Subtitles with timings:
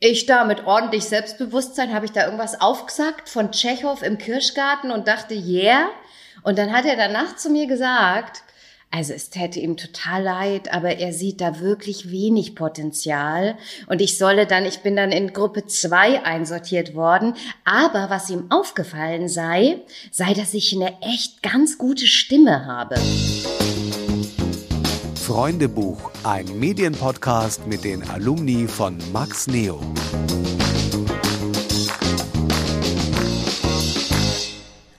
[0.00, 5.08] ich da mit ordentlich Selbstbewusstsein habe ich da irgendwas aufgesagt von Tschechow im Kirschgarten und
[5.08, 5.88] dachte, yeah.
[6.44, 8.42] Und dann hat er danach zu mir gesagt,
[8.90, 13.58] also es täte ihm total leid, aber er sieht da wirklich wenig Potenzial.
[13.86, 17.34] Und ich solle dann, ich bin dann in Gruppe zwei einsortiert worden.
[17.64, 19.80] Aber was ihm aufgefallen sei,
[20.10, 22.94] sei, dass ich eine echt ganz gute Stimme habe.
[25.28, 29.78] Freundebuch, ein Medienpodcast mit den Alumni von Max Neo.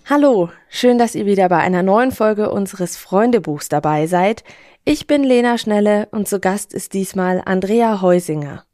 [0.06, 4.44] Hallo, schön, dass ihr wieder bei einer neuen Folge unseres Freundebuchs dabei seid.
[4.86, 8.66] Ich bin Lena Schnelle und zu Gast ist diesmal Andrea Heusinger.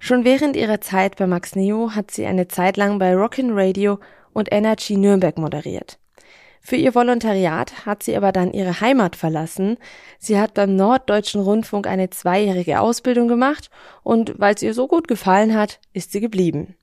[0.00, 4.00] Schon während ihrer Zeit bei Max Neo hat sie eine Zeit lang bei Rockin' Radio
[4.32, 6.00] und Energy Nürnberg moderiert.
[6.68, 9.78] Für ihr Volontariat hat sie aber dann ihre Heimat verlassen.
[10.18, 13.70] Sie hat beim Norddeutschen Rundfunk eine zweijährige Ausbildung gemacht
[14.02, 16.76] und weil es ihr so gut gefallen hat, ist sie geblieben.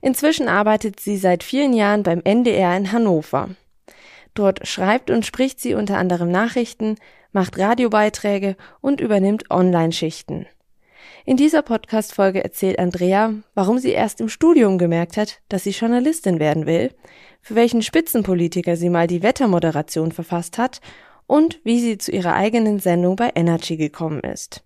[0.00, 3.48] Inzwischen arbeitet sie seit vielen Jahren beim NDR in Hannover.
[4.34, 6.94] Dort schreibt und spricht sie unter anderem Nachrichten,
[7.32, 10.46] macht Radiobeiträge und übernimmt Online-Schichten.
[11.26, 16.38] In dieser Podcast-Folge erzählt Andrea, warum sie erst im Studium gemerkt hat, dass sie Journalistin
[16.38, 16.92] werden will,
[17.44, 20.80] für welchen Spitzenpolitiker sie mal die Wettermoderation verfasst hat
[21.26, 24.64] und wie sie zu ihrer eigenen Sendung bei Energy gekommen ist.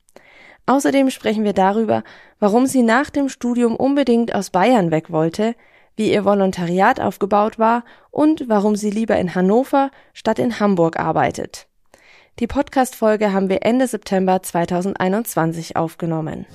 [0.66, 2.04] Außerdem sprechen wir darüber,
[2.38, 5.56] warum sie nach dem Studium unbedingt aus Bayern weg wollte,
[5.96, 11.66] wie ihr Volontariat aufgebaut war und warum sie lieber in Hannover statt in Hamburg arbeitet.
[12.38, 16.46] Die Podcast-Folge haben wir Ende September 2021 aufgenommen.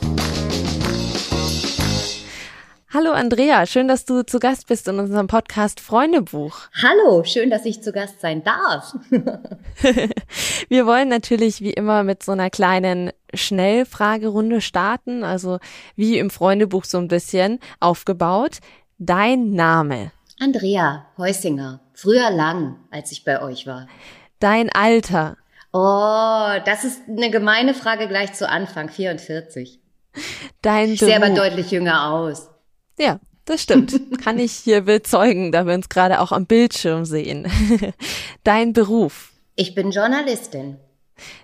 [2.96, 6.56] Hallo Andrea, schön, dass du zu Gast bist in unserem Podcast Freundebuch.
[6.80, 8.94] Hallo, schön, dass ich zu Gast sein darf.
[10.70, 15.58] Wir wollen natürlich wie immer mit so einer kleinen Schnellfragerunde starten, also
[15.96, 18.60] wie im Freundebuch so ein bisschen aufgebaut.
[19.00, 20.12] Dein Name?
[20.40, 21.80] Andrea Heusinger.
[21.96, 23.88] Früher lang, als ich bei euch war.
[24.38, 25.38] Dein Alter?
[25.72, 29.80] Oh, das ist eine gemeine Frage gleich zu Anfang, 44.
[30.62, 32.53] Dein ich sehe aber deutlich jünger aus.
[32.98, 34.00] Ja, das stimmt.
[34.22, 37.48] Kann ich hier bezeugen, da wir uns gerade auch am Bildschirm sehen.
[38.44, 39.32] Dein Beruf?
[39.56, 40.78] Ich bin Journalistin.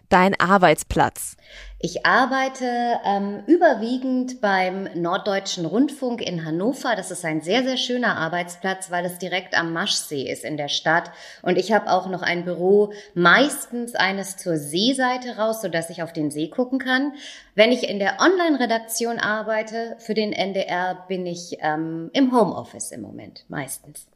[0.09, 1.38] Dein Arbeitsplatz?
[1.81, 6.95] Ich arbeite ähm, überwiegend beim Norddeutschen Rundfunk in Hannover.
[6.97, 10.68] Das ist ein sehr, sehr schöner Arbeitsplatz, weil es direkt am Maschsee ist in der
[10.68, 11.12] Stadt.
[11.41, 16.12] Und ich habe auch noch ein Büro, meistens eines zur Seeseite raus, sodass ich auf
[16.12, 17.13] den See gucken kann.
[17.56, 23.01] Wenn ich in der Online-Redaktion arbeite für den NDR, bin ich ähm, im Homeoffice im
[23.01, 24.07] Moment, meistens.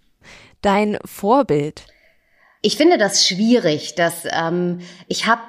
[0.62, 1.85] Dein Vorbild?
[2.66, 4.79] Ich finde das schwierig, dass ähm,
[5.09, 5.41] ich habe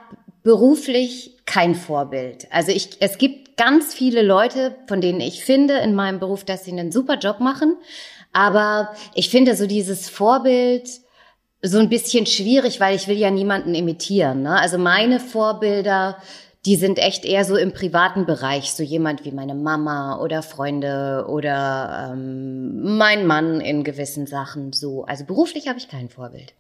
[0.42, 2.48] beruflich kein Vorbild.
[2.50, 6.64] Also ich, es gibt ganz viele Leute, von denen ich finde in meinem Beruf, dass
[6.64, 7.76] sie einen super Job machen.
[8.32, 10.88] Aber ich finde so dieses Vorbild
[11.62, 14.42] so ein bisschen schwierig, weil ich will ja niemanden imitieren.
[14.42, 14.58] Ne?
[14.58, 16.18] Also meine Vorbilder,
[16.66, 21.26] die sind echt eher so im privaten Bereich, so jemand wie meine Mama oder Freunde
[21.28, 24.72] oder ähm, mein Mann in gewissen Sachen.
[24.72, 26.54] So, also beruflich habe ich kein Vorbild.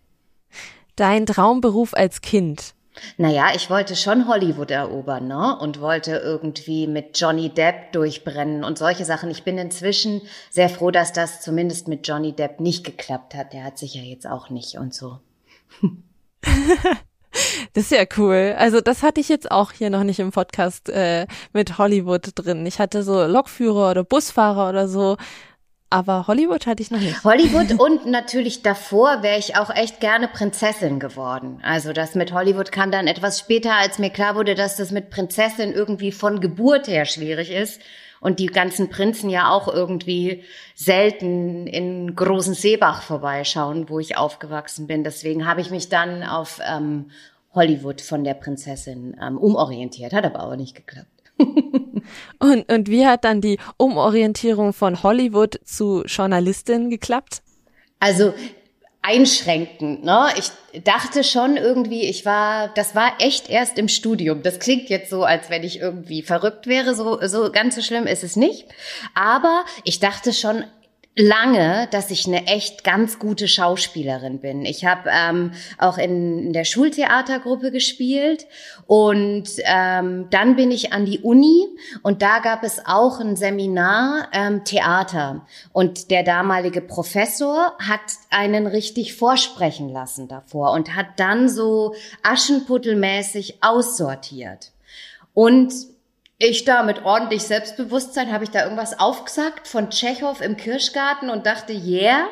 [0.96, 2.74] Dein Traumberuf als Kind?
[3.16, 5.58] Naja, ich wollte schon Hollywood erobern, ne?
[5.58, 9.30] Und wollte irgendwie mit Johnny Depp durchbrennen und solche Sachen.
[9.30, 13.52] Ich bin inzwischen sehr froh, dass das zumindest mit Johnny Depp nicht geklappt hat.
[13.52, 15.18] Der hat sich ja jetzt auch nicht und so.
[17.72, 18.54] Das ist ja cool.
[18.56, 22.64] Also das hatte ich jetzt auch hier noch nicht im Podcast äh, mit Hollywood drin.
[22.66, 25.16] Ich hatte so Lokführer oder Busfahrer oder so
[25.94, 27.22] aber Hollywood hatte ich noch nicht.
[27.22, 31.60] Hollywood und natürlich davor wäre ich auch echt gerne Prinzessin geworden.
[31.62, 35.10] Also das mit Hollywood kam dann etwas später, als mir klar wurde, dass das mit
[35.10, 37.80] Prinzessin irgendwie von Geburt her schwierig ist
[38.20, 40.42] und die ganzen Prinzen ja auch irgendwie
[40.74, 45.04] selten in großen Seebach vorbeischauen, wo ich aufgewachsen bin.
[45.04, 47.12] Deswegen habe ich mich dann auf ähm,
[47.54, 51.06] Hollywood von der Prinzessin ähm, umorientiert, hat aber auch nicht geklappt.
[52.38, 57.42] und, und wie hat dann die Umorientierung von Hollywood zu Journalistin geklappt?
[58.00, 58.34] Also
[59.04, 60.28] einschränkend, ne?
[60.38, 64.42] Ich dachte schon irgendwie, ich war, das war echt erst im Studium.
[64.42, 66.94] Das klingt jetzt so, als wenn ich irgendwie verrückt wäre.
[66.94, 68.66] So, so ganz so schlimm ist es nicht.
[69.14, 70.64] Aber ich dachte schon
[71.16, 74.64] lange, dass ich eine echt ganz gute Schauspielerin bin.
[74.64, 78.46] Ich habe ähm, auch in, in der Schultheatergruppe gespielt
[78.86, 81.66] und ähm, dann bin ich an die Uni
[82.02, 88.00] und da gab es auch ein Seminar ähm, Theater und der damalige Professor hat
[88.30, 91.94] einen richtig vorsprechen lassen davor und hat dann so
[92.24, 94.72] aschenputtelmäßig aussortiert.
[95.32, 95.93] Und
[96.38, 101.46] ich da mit ordentlich Selbstbewusstsein habe ich da irgendwas aufgesagt von Tschechow im Kirschgarten und
[101.46, 102.26] dachte, yeah.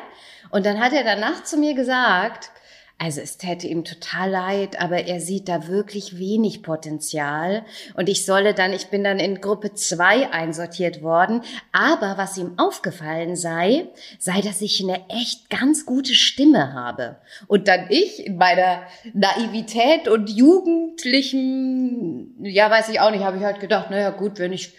[0.49, 2.51] Und dann hat er danach zu mir gesagt,
[2.99, 7.65] also es täte ihm total leid, aber er sieht da wirklich wenig Potenzial.
[7.95, 11.41] Und ich solle dann, ich bin dann in Gruppe zwei einsortiert worden.
[11.73, 17.17] Aber was ihm aufgefallen sei, sei, dass ich eine echt ganz gute Stimme habe.
[17.47, 23.43] Und dann ich in meiner Naivität und jugendlichen, ja, weiß ich auch nicht, habe ich
[23.43, 24.71] halt gedacht, naja, gut, wenn ich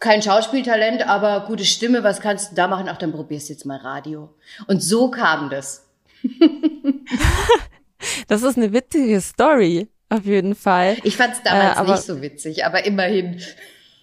[0.00, 2.88] kein Schauspieltalent, aber gute Stimme, was kannst du da machen?
[2.90, 4.28] Ach, dann probierst du jetzt mal Radio.
[4.66, 5.87] Und so kam das.
[8.28, 10.96] das ist eine witzige Story, auf jeden Fall.
[11.04, 13.40] Ich fand es damals äh, aber, nicht so witzig, aber immerhin.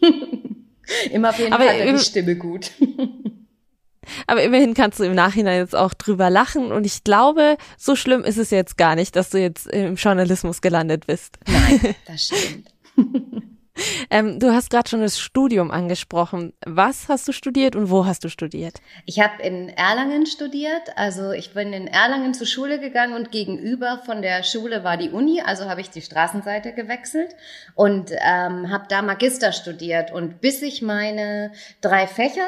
[1.12, 2.72] Immer auf jeden aber Fall die Stimme gut.
[4.28, 8.24] Aber immerhin kannst du im Nachhinein jetzt auch drüber lachen und ich glaube, so schlimm
[8.24, 11.40] ist es jetzt gar nicht, dass du jetzt im Journalismus gelandet bist.
[11.48, 12.70] Nein, das stimmt.
[14.12, 16.54] Ähm, du hast gerade schon das Studium angesprochen.
[16.66, 18.76] Was hast du studiert und wo hast du studiert?
[19.06, 20.96] Ich habe in Erlangen studiert.
[20.96, 25.10] Also ich bin in Erlangen zur Schule gegangen und gegenüber von der Schule war die
[25.10, 25.42] Uni.
[25.42, 27.36] Also habe ich die Straßenseite gewechselt
[27.74, 30.12] und ähm, habe da Magister studiert.
[30.12, 31.52] Und bis ich meine
[31.82, 32.48] drei Fächer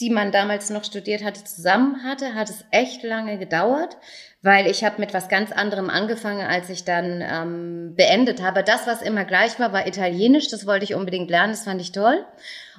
[0.00, 3.96] die man damals noch studiert hatte, zusammen hatte, hat es echt lange gedauert,
[4.42, 8.62] weil ich habe mit was ganz anderem angefangen, als ich dann ähm, beendet habe.
[8.62, 10.48] Das, was immer gleich war, war Italienisch.
[10.48, 11.52] Das wollte ich unbedingt lernen.
[11.52, 12.24] Das fand ich toll.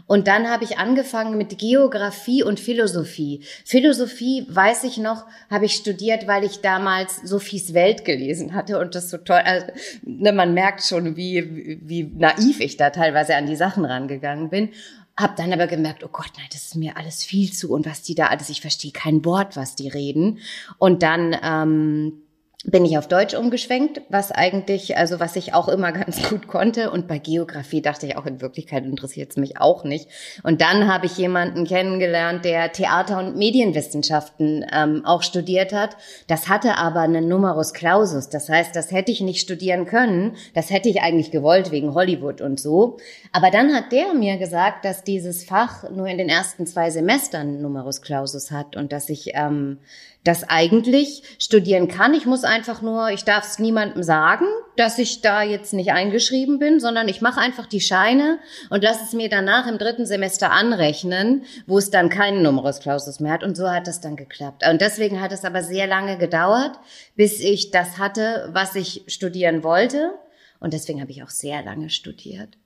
[0.06, 3.44] Und dann habe ich angefangen mit Geografie und Philosophie.
[3.66, 8.96] Philosophie, weiß ich noch, habe ich studiert, weil ich damals Sophies Welt gelesen hatte und
[8.96, 9.42] das so toll.
[9.44, 9.66] Also,
[10.04, 14.70] ne, man merkt schon, wie, wie naiv ich da teilweise an die Sachen rangegangen bin.
[15.18, 18.04] Hab dann aber gemerkt, oh Gott, nein, das ist mir alles viel zu und was
[18.04, 20.40] die da alles, ich verstehe kein Wort, was die reden.
[20.78, 22.22] Und dann ähm,
[22.68, 26.92] bin ich auf Deutsch umgeschwenkt, was eigentlich, also was ich auch immer ganz gut konnte.
[26.92, 30.10] Und bei Geografie dachte ich auch, in Wirklichkeit interessiert es mich auch nicht.
[30.44, 35.96] Und dann habe ich jemanden kennengelernt, der Theater- und Medienwissenschaften ähm, auch studiert hat.
[36.28, 38.30] Das hatte aber einen Numerus Clausus.
[38.30, 40.36] Das heißt, das hätte ich nicht studieren können.
[40.54, 42.98] Das hätte ich eigentlich gewollt wegen Hollywood und so.
[43.32, 47.62] Aber dann hat der mir gesagt, dass dieses Fach nur in den ersten zwei Semestern
[47.62, 49.80] Numerus Clausus hat und dass ich ähm,
[50.28, 52.14] das eigentlich studieren kann.
[52.14, 54.46] Ich muss einfach nur, ich darf es niemandem sagen,
[54.76, 58.40] dass ich da jetzt nicht eingeschrieben bin, sondern ich mache einfach die Scheine
[58.70, 63.20] und lasse es mir danach im dritten Semester anrechnen, wo es dann keinen Numerus Clausus
[63.20, 63.44] mehr hat.
[63.44, 64.64] Und so hat es dann geklappt.
[64.70, 66.78] Und deswegen hat es aber sehr lange gedauert,
[67.16, 70.12] bis ich das hatte, was ich studieren wollte.
[70.60, 72.58] Und deswegen habe ich auch sehr lange studiert.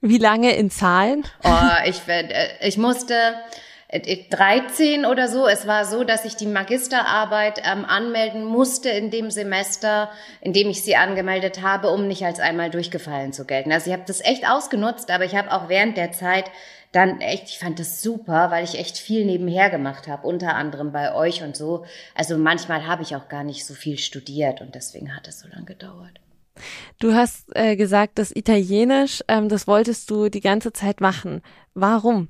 [0.00, 1.24] Wie lange in Zahlen?
[1.44, 3.34] Oh, ich, äh, ich musste,
[3.90, 5.46] 13 oder so.
[5.46, 10.10] Es war so, dass ich die Magisterarbeit ähm, anmelden musste in dem Semester,
[10.42, 13.72] in dem ich sie angemeldet habe, um nicht als einmal durchgefallen zu gelten.
[13.72, 16.50] Also ich habe das echt ausgenutzt, aber ich habe auch während der Zeit
[16.92, 20.92] dann echt, ich fand das super, weil ich echt viel nebenher gemacht habe, unter anderem
[20.92, 21.84] bei euch und so.
[22.14, 25.48] Also manchmal habe ich auch gar nicht so viel studiert und deswegen hat es so
[25.48, 26.20] lange gedauert.
[26.98, 31.42] Du hast äh, gesagt, das Italienisch, ähm, das wolltest du die ganze Zeit machen.
[31.74, 32.28] Warum?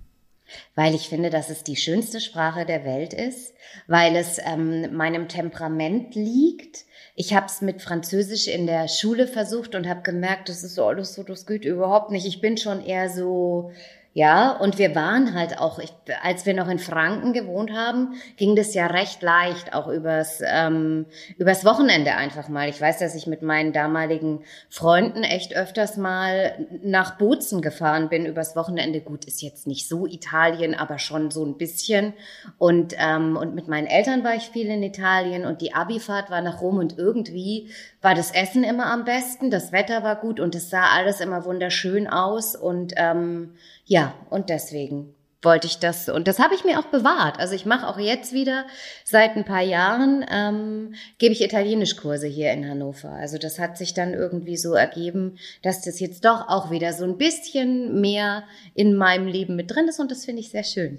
[0.75, 3.55] weil ich finde, dass es die schönste Sprache der Welt ist,
[3.87, 6.85] weil es ähm, meinem Temperament liegt.
[7.15, 10.87] Ich habe es mit Französisch in der Schule versucht und habe gemerkt, das ist so
[10.87, 12.27] alles so, das geht überhaupt nicht.
[12.27, 13.73] Ich bin schon eher so
[14.19, 15.93] ja, und wir waren halt auch, ich,
[16.25, 21.07] als wir noch in Franken gewohnt haben, ging das ja recht leicht, auch übers, ähm,
[21.37, 22.69] übers Wochenende einfach mal.
[22.69, 28.27] Ich weiß, dass ich mit meinen damaligen Freunden echt öfters mal nach Bozen gefahren bin
[28.27, 29.01] übers Wochenende.
[29.01, 32.13] Gut, ist jetzt nicht so Italien, aber schon so ein bisschen.
[32.59, 36.41] Und, ähm, und mit meinen Eltern war ich viel in Italien und die Abifahrt war
[36.41, 37.71] nach Rom und irgendwie
[38.01, 41.45] war das Essen immer am besten, das Wetter war gut und es sah alles immer
[41.45, 43.55] wunderschön aus und ähm,
[43.89, 47.39] ja, und deswegen wollte ich das und das habe ich mir auch bewahrt.
[47.39, 48.67] Also ich mache auch jetzt wieder
[49.05, 53.11] seit ein paar Jahren ähm, gebe ich Italienischkurse hier in Hannover.
[53.13, 57.05] Also das hat sich dann irgendwie so ergeben, dass das jetzt doch auch wieder so
[57.05, 60.99] ein bisschen mehr in meinem Leben mit drin ist und das finde ich sehr schön.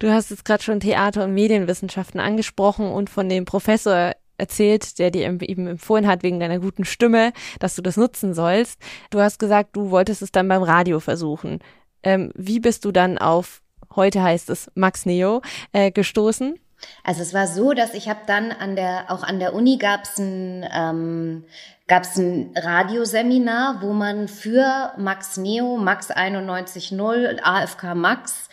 [0.00, 5.10] Du hast jetzt gerade schon Theater- und Medienwissenschaften angesprochen und von dem Professor erzählt, der
[5.10, 8.80] dir eben empfohlen hat wegen deiner guten Stimme, dass du das nutzen sollst.
[9.10, 11.58] Du hast gesagt, du wolltest es dann beim Radio versuchen.
[12.02, 13.60] Ähm, wie bist du dann auf,
[13.94, 15.42] heute heißt es Max Neo,
[15.72, 16.58] äh, gestoßen?
[17.02, 20.18] Also es war so, dass ich habe dann an der, auch an der Uni gab's
[20.18, 21.44] ein, ähm,
[21.88, 28.48] gab's ein Radioseminar, wo man für Max Neo, Max 91.0, AFK Max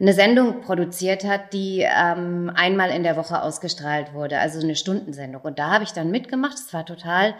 [0.00, 5.42] eine Sendung produziert hat, die ähm, einmal in der Woche ausgestrahlt wurde, also eine Stundensendung.
[5.42, 6.54] Und da habe ich dann mitgemacht.
[6.54, 7.34] Es war total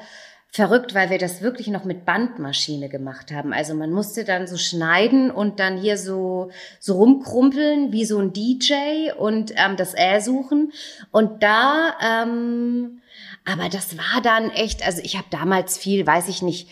[0.51, 3.53] verrückt, weil wir das wirklich noch mit Bandmaschine gemacht haben.
[3.53, 6.51] Also man musste dann so schneiden und dann hier so
[6.81, 10.73] so rumkrumpeln wie so ein DJ und ähm, das Ä suchen.
[11.13, 13.03] Und da, ähm,
[13.45, 16.69] aber das war dann echt, also ich habe damals viel, weiß ich nicht,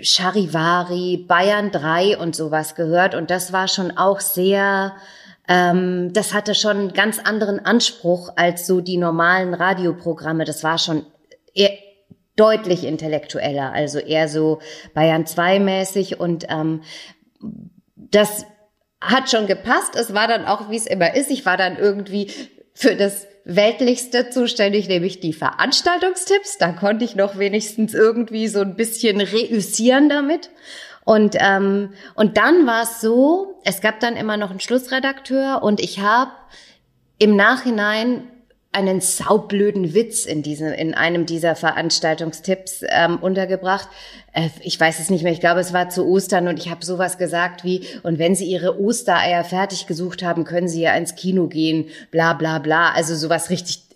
[0.00, 4.94] Charivari, Bayern 3 und sowas gehört und das war schon auch sehr
[5.48, 10.44] ähm, das hatte schon einen ganz anderen Anspruch als so die normalen Radioprogramme.
[10.44, 11.06] Das war schon
[11.54, 11.72] eher,
[12.38, 14.60] deutlich intellektueller, also eher so
[14.94, 16.82] Bayern 2 mäßig und ähm,
[17.96, 18.46] das
[19.00, 19.96] hat schon gepasst.
[19.96, 21.30] Es war dann auch, wie es immer ist.
[21.30, 22.30] Ich war dann irgendwie
[22.74, 26.58] für das Weltlichste zuständig, nämlich die Veranstaltungstipps.
[26.58, 30.50] Da konnte ich noch wenigstens irgendwie so ein bisschen reüssieren damit.
[31.08, 35.80] Und, ähm, und dann war es so, es gab dann immer noch einen Schlussredakteur und
[35.80, 36.32] ich habe
[37.18, 38.24] im Nachhinein
[38.72, 43.88] einen saublöden Witz in diesem, in einem dieser Veranstaltungstipps ähm, untergebracht.
[44.34, 45.32] Äh, ich weiß es nicht mehr.
[45.32, 48.44] Ich glaube, es war zu Ostern und ich habe sowas gesagt wie: Und wenn Sie
[48.44, 51.86] Ihre Ostereier fertig gesucht haben, können Sie ja ins Kino gehen.
[52.10, 52.90] Bla bla bla.
[52.90, 53.87] Also sowas richtig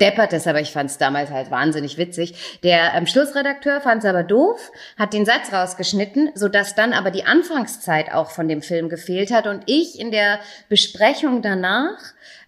[0.00, 2.58] deppertes, aber ich fand es damals halt wahnsinnig witzig.
[2.62, 7.10] Der ähm, Schlussredakteur fand es aber doof, hat den Satz rausgeschnitten, so dass dann aber
[7.10, 11.98] die Anfangszeit auch von dem Film gefehlt hat und ich in der Besprechung danach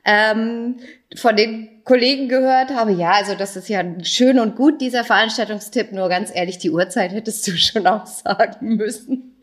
[0.04, 0.76] ähm,
[1.16, 5.90] von den Kollegen gehört habe, ja, also das ist ja schön und gut, dieser Veranstaltungstipp,
[5.90, 9.37] nur ganz ehrlich, die Uhrzeit hättest du schon auch sagen müssen.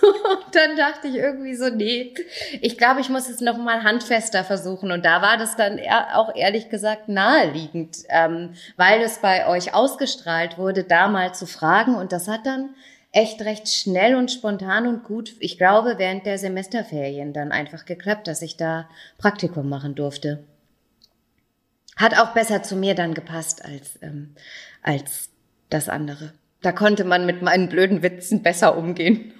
[0.00, 2.14] und dann dachte ich irgendwie so, nee,
[2.62, 4.90] ich glaube, ich muss es noch mal handfester versuchen.
[4.90, 5.78] Und da war das dann
[6.14, 11.94] auch ehrlich gesagt naheliegend, ähm, weil es bei euch ausgestrahlt wurde, da mal zu fragen.
[11.94, 12.70] Und das hat dann
[13.10, 18.28] echt recht schnell und spontan und gut, ich glaube, während der Semesterferien dann einfach geklappt,
[18.28, 20.42] dass ich da Praktikum machen durfte.
[21.96, 24.34] Hat auch besser zu mir dann gepasst als, ähm,
[24.82, 25.30] als
[25.70, 26.32] das andere.
[26.62, 29.32] Da konnte man mit meinen blöden Witzen besser umgehen.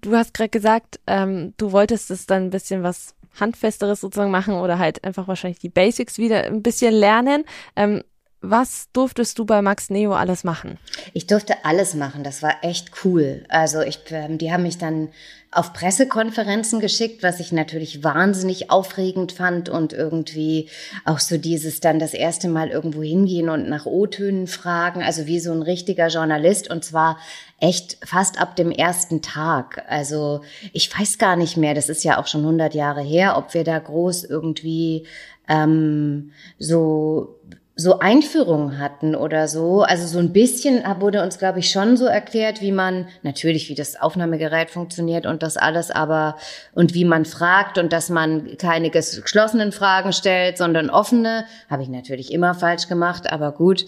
[0.00, 4.54] du hast gerade gesagt, ähm, du wolltest es dann ein bisschen was Handfesteres sozusagen machen
[4.54, 7.44] oder halt einfach wahrscheinlich die Basics wieder ein bisschen lernen.
[7.76, 8.02] Ähm,
[8.40, 10.78] was durftest du bei Max Neo alles machen?
[11.12, 12.22] Ich durfte alles machen.
[12.22, 13.44] Das war echt cool.
[13.48, 15.08] Also ich, ähm, die haben mich dann
[15.50, 20.68] auf Pressekonferenzen geschickt, was ich natürlich wahnsinnig aufregend fand und irgendwie
[21.06, 25.40] auch so dieses dann das erste Mal irgendwo hingehen und nach O-Tönen fragen, also wie
[25.40, 27.18] so ein richtiger Journalist und zwar
[27.60, 29.84] echt fast ab dem ersten Tag.
[29.88, 30.42] Also
[30.74, 33.64] ich weiß gar nicht mehr, das ist ja auch schon 100 Jahre her, ob wir
[33.64, 35.06] da groß irgendwie
[35.48, 37.36] ähm, so
[37.80, 39.82] so Einführungen hatten oder so.
[39.82, 43.76] Also so ein bisschen wurde uns, glaube ich, schon so erklärt, wie man, natürlich, wie
[43.76, 46.36] das Aufnahmegerät funktioniert und das alles, aber
[46.74, 51.44] und wie man fragt und dass man keine geschlossenen Fragen stellt, sondern offene.
[51.70, 53.86] Habe ich natürlich immer falsch gemacht, aber gut.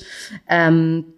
[0.49, 1.12] Ähm,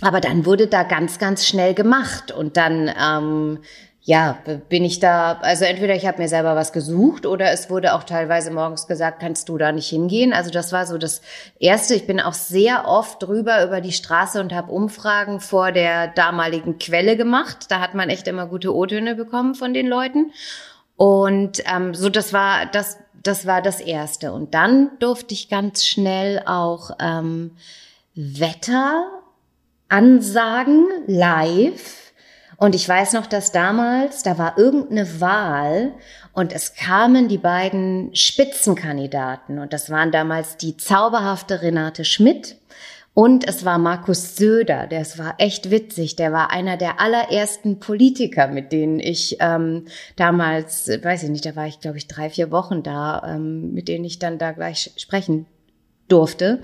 [0.00, 3.58] aber dann wurde da ganz, ganz schnell gemacht und dann ähm,
[4.06, 4.36] ja,
[4.68, 8.04] bin ich da, also entweder ich habe mir selber was gesucht oder es wurde auch
[8.04, 10.34] teilweise morgens gesagt, kannst du da nicht hingehen.
[10.34, 11.22] Also das war so das
[11.58, 11.94] Erste.
[11.94, 16.78] Ich bin auch sehr oft drüber über die Straße und habe Umfragen vor der damaligen
[16.78, 17.70] Quelle gemacht.
[17.70, 20.32] Da hat man echt immer gute O-Töne bekommen von den Leuten.
[20.96, 24.34] Und ähm, so, das war das, das war das Erste.
[24.34, 27.52] Und dann durfte ich ganz schnell auch ähm,
[28.14, 29.06] Wetter
[29.88, 32.03] ansagen live
[32.64, 35.92] und ich weiß noch, dass damals, da war irgendeine Wahl
[36.32, 42.56] und es kamen die beiden Spitzenkandidaten und das waren damals die zauberhafte Renate Schmidt
[43.12, 46.16] und es war Markus Söder, das war echt witzig.
[46.16, 49.84] Der war einer der allerersten Politiker, mit denen ich ähm,
[50.16, 53.88] damals, weiß ich nicht, da war ich glaube ich drei, vier Wochen da, ähm, mit
[53.88, 55.44] denen ich dann da gleich sprechen
[56.08, 56.62] durfte.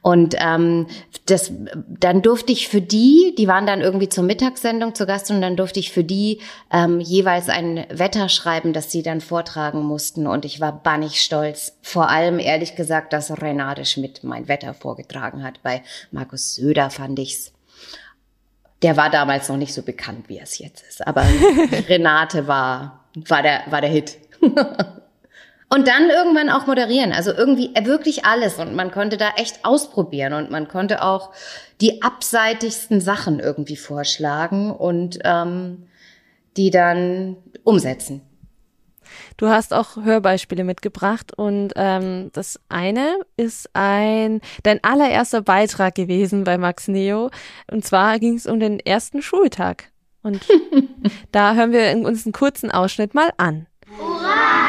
[0.00, 0.86] Und ähm,
[1.26, 1.52] das,
[1.88, 5.56] dann durfte ich für die, die waren dann irgendwie zur Mittagssendung zu Gast und dann
[5.56, 6.40] durfte ich für die
[6.72, 10.26] ähm, jeweils ein Wetter schreiben, das sie dann vortragen mussten.
[10.26, 11.76] Und ich war bannig stolz.
[11.82, 15.62] Vor allem ehrlich gesagt, dass Renate Schmidt mein Wetter vorgetragen hat.
[15.62, 17.52] Bei Markus Söder fand ich's.
[18.82, 21.06] Der war damals noch nicht so bekannt, wie er es jetzt ist.
[21.06, 21.22] Aber
[21.88, 24.16] Renate war, war der, war der Hit.
[25.70, 27.12] Und dann irgendwann auch moderieren.
[27.12, 28.58] Also irgendwie äh, wirklich alles.
[28.58, 31.30] Und man konnte da echt ausprobieren und man konnte auch
[31.80, 35.88] die abseitigsten Sachen irgendwie vorschlagen und ähm,
[36.56, 38.22] die dann umsetzen.
[39.36, 46.44] Du hast auch Hörbeispiele mitgebracht und ähm, das eine ist ein dein allererster Beitrag gewesen
[46.44, 47.30] bei Max Neo
[47.70, 49.84] und zwar ging es um den ersten Schultag
[50.22, 50.40] und
[51.32, 53.66] da hören wir uns einen kurzen Ausschnitt mal an.
[53.96, 54.67] Schulkinder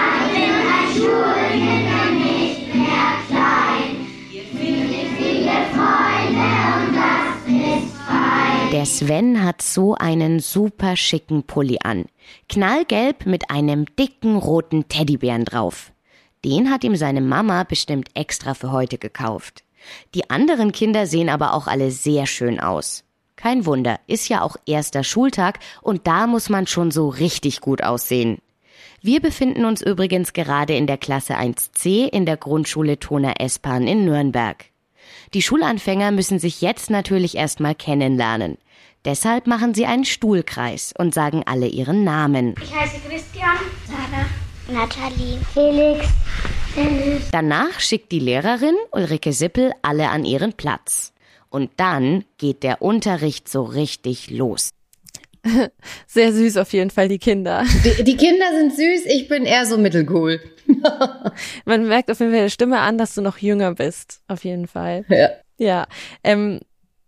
[8.80, 12.06] Der Sven hat so einen super schicken Pulli an.
[12.48, 15.92] Knallgelb mit einem dicken roten Teddybären drauf.
[16.46, 19.66] Den hat ihm seine Mama bestimmt extra für heute gekauft.
[20.16, 23.04] Die anderen Kinder sehen aber auch alle sehr schön aus.
[23.36, 27.84] Kein Wunder, ist ja auch erster Schultag und da muss man schon so richtig gut
[27.84, 28.38] aussehen.
[29.02, 34.06] Wir befinden uns übrigens gerade in der Klasse 1c in der Grundschule Toner Espan in
[34.06, 34.68] Nürnberg.
[35.36, 38.58] Die Schulanfänger müssen sich jetzt natürlich erstmal kennenlernen.
[39.06, 42.56] Deshalb machen sie einen Stuhlkreis und sagen alle ihren Namen.
[42.62, 44.26] Ich heiße Christian, Sarah,
[44.68, 46.08] Nathalie, Felix,
[46.76, 47.30] Dennis.
[47.32, 51.14] Danach schickt die Lehrerin Ulrike Sippel alle an ihren Platz.
[51.50, 54.72] Und dann geht der Unterricht so richtig los.
[56.08, 57.64] Sehr süß auf jeden Fall, die Kinder.
[57.84, 60.40] Die, die Kinder sind süß, ich bin eher so mittelcool.
[61.66, 64.68] Man merkt auf jeden Fall der Stimme an, dass du noch jünger bist, auf jeden
[64.68, 65.06] Fall.
[65.10, 65.30] Ja.
[65.58, 65.88] Ja.
[66.24, 66.60] Ähm,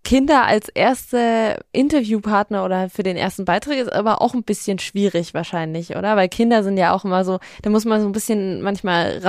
[0.04, 5.34] Kinder als erste Interviewpartner oder für den ersten Beitrag ist aber auch ein bisschen schwierig
[5.34, 6.16] wahrscheinlich, oder?
[6.16, 9.22] Weil Kinder sind ja auch immer so, da muss man so ein bisschen manchmal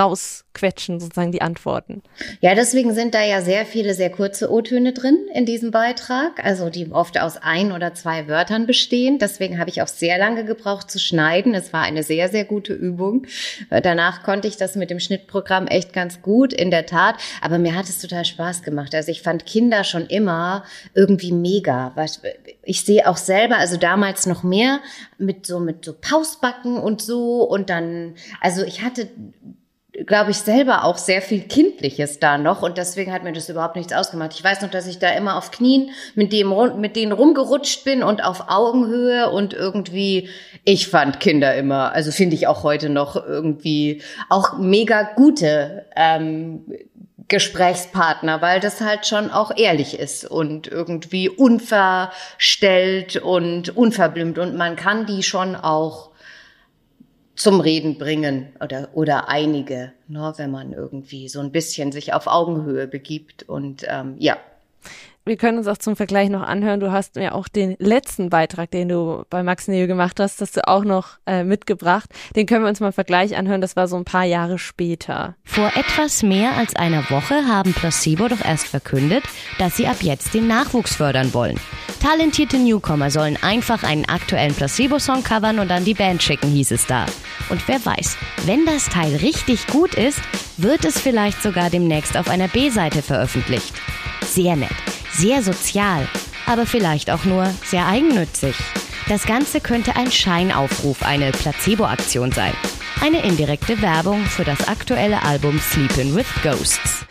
[0.53, 2.01] rausquetschen, sozusagen die Antworten.
[2.41, 6.69] Ja, deswegen sind da ja sehr viele sehr kurze O-Töne drin in diesem Beitrag, also
[6.69, 9.19] die oft aus ein oder zwei Wörtern bestehen.
[9.19, 11.53] Deswegen habe ich auch sehr lange gebraucht zu schneiden.
[11.53, 13.25] Es war eine sehr, sehr gute Übung.
[13.69, 17.15] Danach konnte ich das mit dem Schnittprogramm echt ganz gut, in der Tat.
[17.41, 18.93] Aber mir hat es total Spaß gemacht.
[18.95, 21.93] Also ich fand Kinder schon immer irgendwie mega.
[22.63, 24.79] Ich sehe auch selber, also damals noch mehr
[25.17, 29.09] mit so mit so Pausbacken und so und dann, also ich hatte
[30.07, 33.75] glaube ich, selber auch sehr viel Kindliches da noch und deswegen hat mir das überhaupt
[33.75, 34.33] nichts ausgemacht.
[34.33, 38.01] Ich weiß noch, dass ich da immer auf Knien mit dem mit denen rumgerutscht bin
[38.01, 40.29] und auf Augenhöhe und irgendwie,
[40.65, 46.65] ich fand Kinder immer, also finde ich auch heute noch irgendwie auch mega gute ähm,
[47.27, 54.75] Gesprächspartner, weil das halt schon auch ehrlich ist und irgendwie unverstellt und unverblümt und man
[54.75, 56.12] kann die schon auch
[57.35, 62.27] zum Reden bringen oder, oder einige, ne, wenn man irgendwie so ein bisschen sich auf
[62.27, 64.37] Augenhöhe begibt und ähm, ja,
[65.25, 66.79] wir können uns auch zum Vergleich noch anhören.
[66.79, 70.57] Du hast mir auch den letzten Beitrag, den du bei Max Neo gemacht hast, hast
[70.57, 72.09] du auch noch äh, mitgebracht.
[72.35, 73.61] Den können wir uns mal im Vergleich anhören.
[73.61, 75.35] Das war so ein paar Jahre später.
[75.45, 79.23] Vor etwas mehr als einer Woche haben Placebo doch erst verkündet,
[79.59, 81.59] dass sie ab jetzt den Nachwuchs fördern wollen.
[82.01, 86.85] Talentierte Newcomer sollen einfach einen aktuellen Placebo-Song covern und an die Band schicken, hieß es
[86.85, 87.05] da.
[87.49, 90.19] Und wer weiß, wenn das Teil richtig gut ist,
[90.57, 93.73] wird es vielleicht sogar demnächst auf einer B-Seite veröffentlicht.
[94.21, 96.07] Sehr nett sehr sozial,
[96.45, 98.55] aber vielleicht auch nur sehr eigennützig.
[99.07, 102.53] Das Ganze könnte ein Scheinaufruf, eine Placebo-Aktion sein.
[103.01, 107.05] Eine indirekte Werbung für das aktuelle Album Sleeping with Ghosts.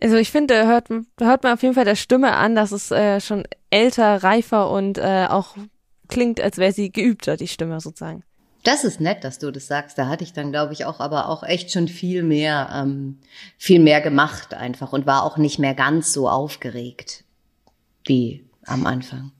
[0.00, 0.88] Also ich finde, hört,
[1.20, 4.98] hört man auf jeden Fall der Stimme an, dass es äh, schon älter, reifer und
[4.98, 5.56] äh, auch
[6.08, 8.22] klingt, als wäre sie geübter, die Stimme sozusagen.
[8.62, 9.96] Das ist nett, dass du das sagst.
[9.96, 13.20] Da hatte ich dann, glaube ich, auch, aber auch echt schon viel mehr, ähm,
[13.58, 17.25] viel mehr gemacht einfach und war auch nicht mehr ganz so aufgeregt
[18.06, 19.32] wie am Anfang.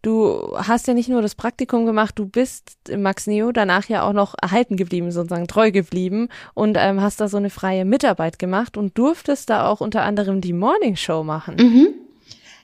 [0.00, 4.02] Du hast ja nicht nur das Praktikum gemacht, du bist im Max Neo danach ja
[4.02, 8.40] auch noch erhalten geblieben, sozusagen treu geblieben und ähm, hast da so eine freie Mitarbeit
[8.40, 11.54] gemacht und durftest da auch unter anderem die Morning Show machen.
[11.56, 11.88] Mhm.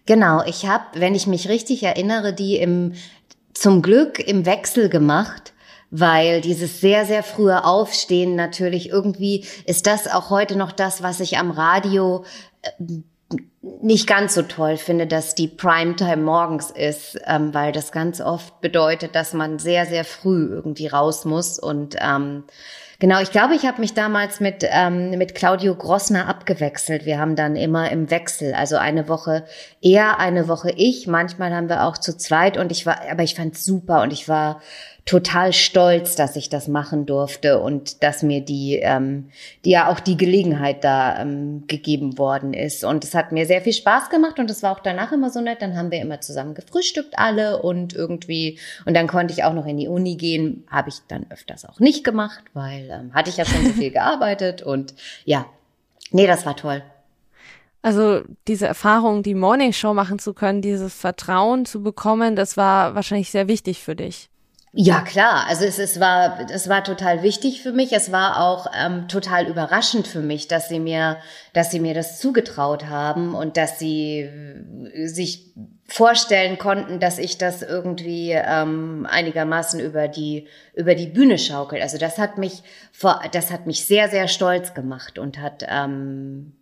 [0.07, 2.95] Genau, ich habe, wenn ich mich richtig erinnere, die im
[3.55, 5.53] zum Glück im Wechsel gemacht
[5.91, 11.21] weil dieses sehr, sehr frühe Aufstehen natürlich irgendwie ist das auch heute noch das, was
[11.21, 12.25] ich am Radio
[12.63, 12.71] äh,
[13.61, 18.61] nicht ganz so toll finde, dass die Primetime morgens ist, ähm, weil das ganz oft
[18.61, 21.59] bedeutet, dass man sehr, sehr früh irgendwie raus muss.
[21.59, 22.45] Und ähm,
[22.99, 27.05] genau, ich glaube, ich habe mich damals mit, ähm, mit Claudio Grossner abgewechselt.
[27.05, 29.45] Wir haben dann immer im Wechsel, also eine Woche
[29.83, 31.07] er, eine Woche ich.
[31.07, 34.29] Manchmal haben wir auch zu zweit und ich war, aber ich fand super und ich
[34.29, 34.61] war
[35.09, 39.31] total stolz, dass ich das machen durfte und dass mir die, ähm,
[39.65, 42.85] die ja auch die Gelegenheit da ähm, gegeben worden ist.
[42.85, 45.41] Und es hat mir sehr viel Spaß gemacht und es war auch danach immer so
[45.41, 45.63] nett.
[45.63, 49.65] Dann haben wir immer zusammen gefrühstückt alle und irgendwie, und dann konnte ich auch noch
[49.65, 50.67] in die Uni gehen.
[50.71, 53.91] Habe ich dann öfters auch nicht gemacht, weil ähm, hatte ich ja schon so viel
[53.91, 54.95] gearbeitet und
[55.25, 55.47] ja,
[56.11, 56.83] nee, das war toll.
[57.81, 62.95] Also diese Erfahrung, die Morning Show machen zu können, dieses Vertrauen zu bekommen, das war
[62.95, 64.29] wahrscheinlich sehr wichtig für dich.
[64.73, 65.47] Ja, klar.
[65.49, 67.93] Also es, es war, es war total wichtig für mich.
[67.93, 71.17] Es war auch ähm, total überraschend für mich, dass sie mir,
[71.55, 75.55] dass sie mir das zugetraut haben und dass sie äh, sich
[75.87, 81.81] vorstellen konnten, dass ich das irgendwie ähm, einigermaßen über die über die Bühne schaukel.
[81.81, 86.53] Also das hat mich vor, das hat mich sehr sehr stolz gemacht und hat ähm,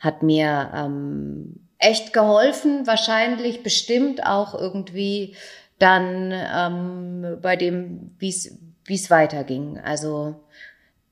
[0.00, 5.34] hat mir ähm, echt geholfen, wahrscheinlich, bestimmt auch irgendwie
[5.82, 9.78] dann ähm, bei dem, wie es weiterging.
[9.80, 10.36] Also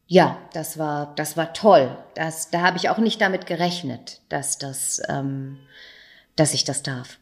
[0.06, 1.96] ja, das war das war toll.
[2.14, 5.58] Das da habe ich auch nicht damit gerechnet, dass das ähm,
[6.36, 7.18] dass ich das darf.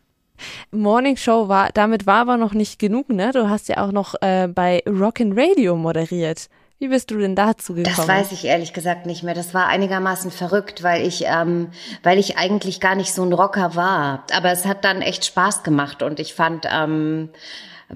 [0.70, 3.32] Morning Show war, damit war aber noch nicht genug, ne?
[3.32, 6.48] Du hast ja auch noch äh, bei Rockin' Radio moderiert.
[6.80, 7.96] Wie bist du denn dazu gekommen?
[7.96, 9.34] Das weiß ich ehrlich gesagt nicht mehr.
[9.34, 11.70] Das war einigermaßen verrückt, weil ich, ähm,
[12.04, 14.24] weil ich eigentlich gar nicht so ein Rocker war.
[14.32, 17.30] Aber es hat dann echt Spaß gemacht und ich fand, ähm,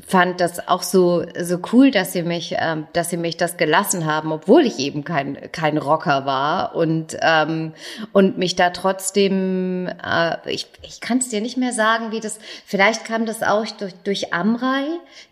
[0.05, 4.07] fand das auch so so cool, dass sie mich, ähm, dass sie mich das gelassen
[4.07, 7.75] haben, obwohl ich eben kein kein Rocker war und ähm,
[8.13, 12.41] und mich da trotzdem, äh, ich ich kann es dir nicht mehr sagen, wie das.
[12.65, 14.87] Vielleicht kam das auch durch durch Amrei,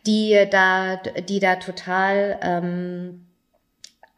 [0.07, 3.27] die da die da total ähm,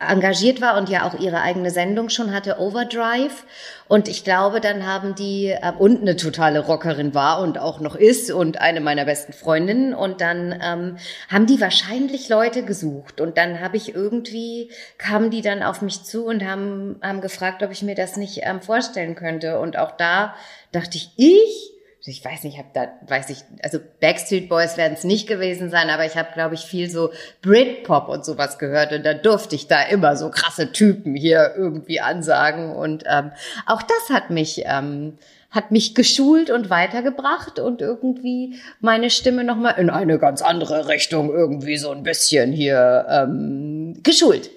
[0.08, 3.44] engagiert war und ja auch ihre eigene Sendung schon hatte, Overdrive.
[3.88, 7.94] Und ich glaube, dann haben die, äh, und eine totale Rockerin war und auch noch
[7.94, 9.92] ist und eine meiner besten Freundinnen.
[9.92, 10.96] Und dann ähm,
[11.28, 13.20] haben die wahrscheinlich Leute gesucht.
[13.20, 17.62] Und dann habe ich irgendwie, kamen die dann auf mich zu und haben, haben gefragt,
[17.62, 19.58] ob ich mir das nicht ähm, vorstellen könnte.
[19.60, 20.34] Und auch da
[20.72, 21.71] dachte ich, ich?
[22.04, 25.70] Ich weiß nicht, ich habe da, weiß ich, also Backstreet Boys werden es nicht gewesen
[25.70, 27.12] sein, aber ich habe, glaube ich, viel so
[27.42, 32.00] Britpop und sowas gehört und da durfte ich da immer so krasse Typen hier irgendwie
[32.00, 33.30] ansagen und ähm,
[33.66, 35.18] auch das hat mich ähm,
[35.52, 40.88] hat mich geschult und weitergebracht und irgendwie meine Stimme noch mal in eine ganz andere
[40.88, 44.50] Richtung irgendwie so ein bisschen hier ähm, geschult.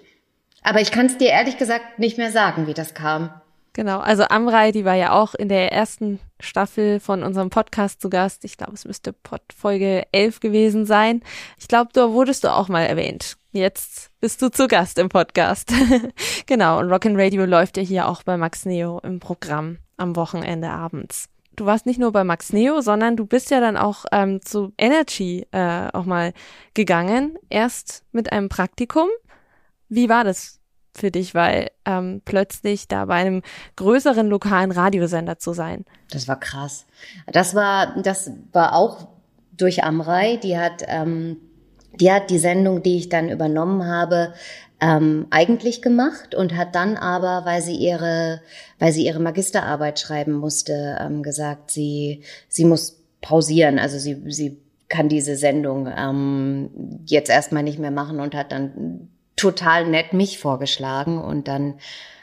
[0.63, 3.29] Aber ich kann es dir ehrlich gesagt nicht mehr sagen, wie das kam.
[3.75, 8.09] Genau, also Amrei, die war ja auch in der ersten Staffel von unserem Podcast zu
[8.09, 8.45] Gast.
[8.45, 11.21] Ich glaube, es müsste Pod Folge 11 gewesen sein.
[11.59, 13.35] Ich glaube, da wurdest du auch mal erwähnt.
[13.51, 15.73] Jetzt bist du zu Gast im Podcast.
[16.45, 20.69] genau, und Rock'n Radio läuft ja hier auch bei Max Neo im Programm am Wochenende
[20.69, 21.25] abends.
[21.57, 24.71] Du warst nicht nur bei Max Neo, sondern du bist ja dann auch ähm, zu
[24.77, 26.31] Energy äh, auch mal
[26.75, 27.38] gegangen.
[27.49, 29.09] Erst mit einem Praktikum.
[29.89, 30.61] Wie war das
[30.95, 33.41] für dich, weil ähm, plötzlich da bei einem
[33.75, 35.86] größeren lokalen Radiosender zu sein.
[36.12, 36.86] Das war krass.
[37.27, 39.08] Das war, das war auch
[39.51, 40.38] durch Amrei.
[40.38, 41.38] Die hat, ähm,
[41.99, 44.34] die hat die Sendung, die ich dann übernommen habe,
[44.81, 48.41] ähm, eigentlich gemacht und hat dann aber, weil sie ihre,
[48.79, 53.79] weil sie ihre Magisterarbeit schreiben musste, ähm, gesagt, sie, sie muss pausieren.
[53.79, 59.10] Also sie, sie kann diese Sendung ähm, jetzt erstmal nicht mehr machen und hat dann
[59.36, 61.76] total nett mich vorgeschlagen und dann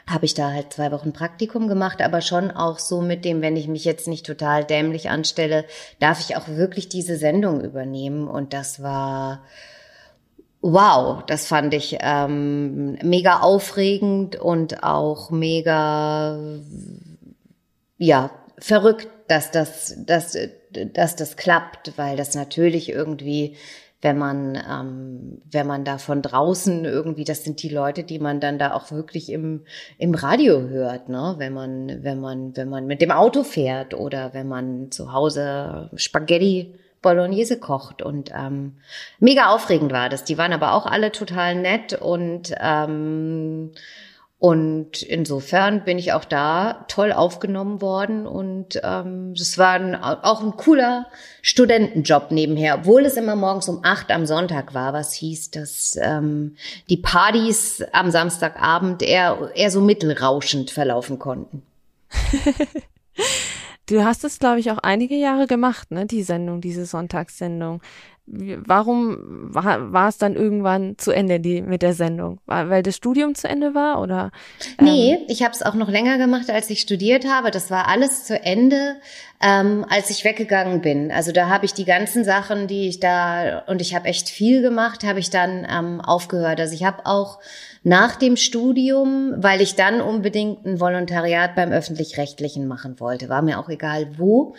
[0.07, 3.55] habe ich da halt zwei Wochen Praktikum gemacht, aber schon auch so mit dem, wenn
[3.55, 5.65] ich mich jetzt nicht total dämlich anstelle,
[5.99, 9.43] darf ich auch wirklich diese Sendung übernehmen und das war
[10.63, 16.39] wow, das fand ich ähm, mega aufregend und auch mega
[17.97, 20.37] ja verrückt, dass das dass
[20.71, 23.55] dass das klappt, weil das natürlich irgendwie
[24.03, 28.41] wenn man, ähm, wenn man da von draußen irgendwie, das sind die Leute, die man
[28.41, 29.61] dann da auch wirklich im,
[29.97, 31.35] im Radio hört, ne?
[31.37, 35.89] Wenn man, wenn man, wenn man mit dem Auto fährt oder wenn man zu Hause
[35.95, 38.77] Spaghetti Bolognese kocht und ähm,
[39.19, 40.23] mega aufregend war das.
[40.23, 43.71] Die waren aber auch alle total nett und ähm,
[44.43, 50.43] und insofern bin ich auch da toll aufgenommen worden und ähm, das war ein, auch
[50.43, 51.05] ein cooler
[51.41, 56.57] Studentenjob nebenher, obwohl es immer morgens um acht am Sonntag war, was hieß, dass ähm,
[56.89, 61.63] die Partys am Samstagabend eher, eher so mittelrauschend verlaufen konnten.
[63.87, 67.81] du hast es, glaube ich, auch einige Jahre gemacht, ne, die Sendung, diese Sonntagssendung.
[68.25, 72.39] Warum war, es dann irgendwann zu Ende die, mit der Sendung?
[72.45, 74.31] War, weil das Studium zu Ende war oder?
[74.79, 77.51] Ähm nee, ich habe es auch noch länger gemacht, als ich studiert habe.
[77.51, 78.95] Das war alles zu Ende,
[79.41, 81.11] ähm, als ich weggegangen bin.
[81.11, 84.61] Also da habe ich die ganzen Sachen, die ich da und ich habe echt viel
[84.61, 86.61] gemacht, habe ich dann ähm, aufgehört.
[86.61, 87.39] Also ich habe auch
[87.83, 93.59] nach dem Studium, weil ich dann unbedingt ein Volontariat beim öffentlich-rechtlichen machen wollte, war mir
[93.59, 94.55] auch egal wo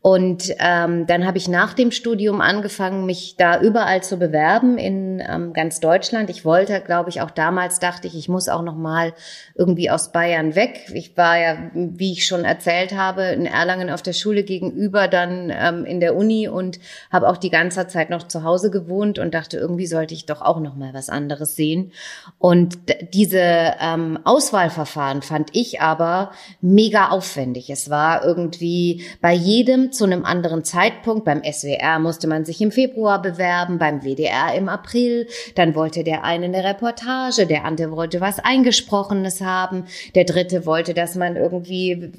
[0.00, 5.20] und ähm, dann habe ich nach dem Studium angefangen, mich da überall zu bewerben in
[5.28, 6.30] ähm, ganz Deutschland.
[6.30, 9.12] Ich wollte, glaube ich, auch damals dachte ich, ich muss auch noch mal
[9.56, 10.86] irgendwie aus Bayern weg.
[10.94, 15.52] Ich war ja, wie ich schon erzählt habe, in Erlangen auf der Schule gegenüber, dann
[15.52, 16.78] ähm, in der Uni und
[17.10, 20.42] habe auch die ganze Zeit noch zu Hause gewohnt und dachte, irgendwie sollte ich doch
[20.42, 21.90] auch noch mal was anderes sehen.
[22.38, 22.78] Und
[23.14, 26.30] diese ähm, Auswahlverfahren fand ich aber
[26.60, 27.68] mega aufwendig.
[27.68, 31.24] Es war irgendwie bei jedem zu einem anderen Zeitpunkt.
[31.24, 35.26] Beim SWR musste man sich im Februar bewerben, beim WDR im April.
[35.54, 40.94] Dann wollte der eine eine Reportage, der andere wollte was Eingesprochenes haben, der dritte wollte,
[40.94, 42.12] dass man irgendwie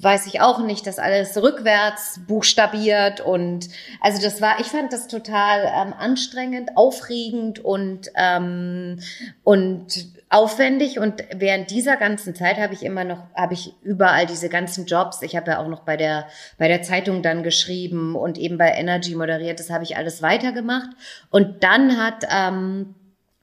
[0.00, 3.68] weiß ich auch nicht, das alles rückwärts buchstabiert und
[4.00, 9.00] also das war, ich fand das total ähm, anstrengend, aufregend und ähm,
[9.42, 14.48] und aufwendig und während dieser ganzen Zeit habe ich immer noch, habe ich überall diese
[14.48, 15.20] ganzen Jobs.
[15.22, 16.26] Ich habe ja auch noch bei der
[16.58, 19.60] bei der Zeitung dann geschrieben und eben bei Energy moderiert.
[19.60, 20.90] Das habe ich alles weitergemacht
[21.30, 22.94] und dann hat ähm,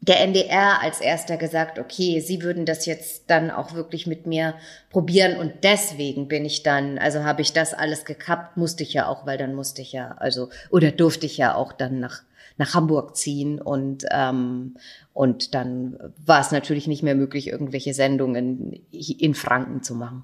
[0.09, 4.55] der NDR als erster gesagt, okay, sie würden das jetzt dann auch wirklich mit mir
[4.89, 9.07] probieren und deswegen bin ich dann, also habe ich das alles gekappt, musste ich ja
[9.07, 12.23] auch, weil dann musste ich ja, also oder durfte ich ja auch dann nach
[12.57, 14.75] nach Hamburg ziehen und ähm,
[15.13, 20.23] und dann war es natürlich nicht mehr möglich, irgendwelche Sendungen in Franken zu machen.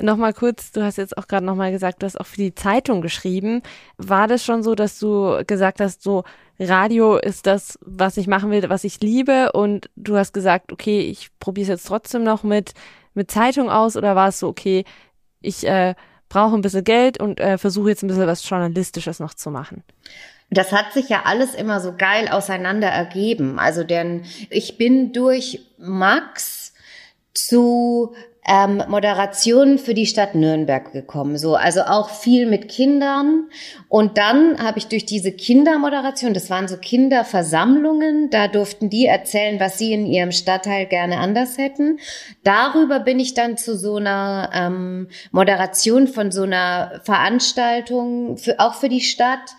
[0.00, 3.00] Nochmal kurz, du hast jetzt auch gerade nochmal gesagt, du hast auch für die Zeitung
[3.00, 3.62] geschrieben.
[3.96, 6.24] War das schon so, dass du gesagt hast, so
[6.58, 11.00] Radio ist das, was ich machen will, was ich liebe und du hast gesagt, okay,
[11.00, 12.72] ich probiere es jetzt trotzdem noch mit,
[13.14, 14.84] mit Zeitung aus oder war es so, okay,
[15.40, 15.94] ich äh,
[16.28, 19.84] brauche ein bisschen Geld und äh, versuche jetzt ein bisschen was Journalistisches noch zu machen?
[20.50, 23.58] Das hat sich ja alles immer so geil auseinander ergeben.
[23.58, 26.72] Also denn ich bin durch Max
[27.34, 28.14] zu
[28.48, 31.36] ähm, Moderationen für die Stadt Nürnberg gekommen.
[31.36, 33.48] So, also auch viel mit Kindern.
[33.88, 39.58] Und dann habe ich durch diese Kindermoderation, das waren so Kinderversammlungen, da durften die erzählen,
[39.58, 41.98] was sie in ihrem Stadtteil gerne anders hätten.
[42.44, 48.74] Darüber bin ich dann zu so einer ähm, Moderation von so einer Veranstaltung, für, auch
[48.74, 49.56] für die Stadt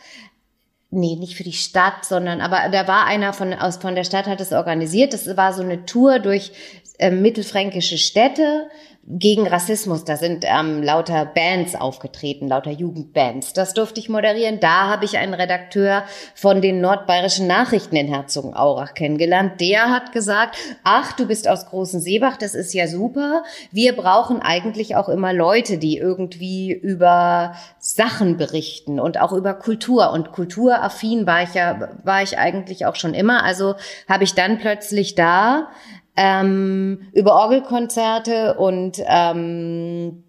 [0.90, 4.26] nee, nicht für die Stadt, sondern aber da war einer von aus von der Stadt
[4.26, 5.14] hat es organisiert.
[5.14, 6.52] Das war so eine Tour durch
[6.98, 8.70] äh, mittelfränkische Städte
[9.10, 10.04] gegen Rassismus.
[10.04, 13.54] Da sind ähm, lauter Bands aufgetreten, lauter Jugendbands.
[13.54, 14.60] Das durfte ich moderieren.
[14.60, 16.04] Da habe ich einen Redakteur
[16.36, 19.62] von den nordbayerischen Nachrichten in Herzogenaurach kennengelernt.
[19.62, 23.44] Der hat gesagt, ach, du bist aus Großen Seebach, das ist ja super.
[23.72, 30.12] Wir brauchen eigentlich auch immer Leute, die irgendwie über Sachen berichten und auch über Kultur.
[30.12, 33.46] Und kulturaffin war ich ja, war ich eigentlich auch schon immer.
[33.46, 33.76] Also
[34.10, 35.70] habe ich dann plötzlich da
[36.18, 40.24] ähm, über Orgelkonzerte und ähm,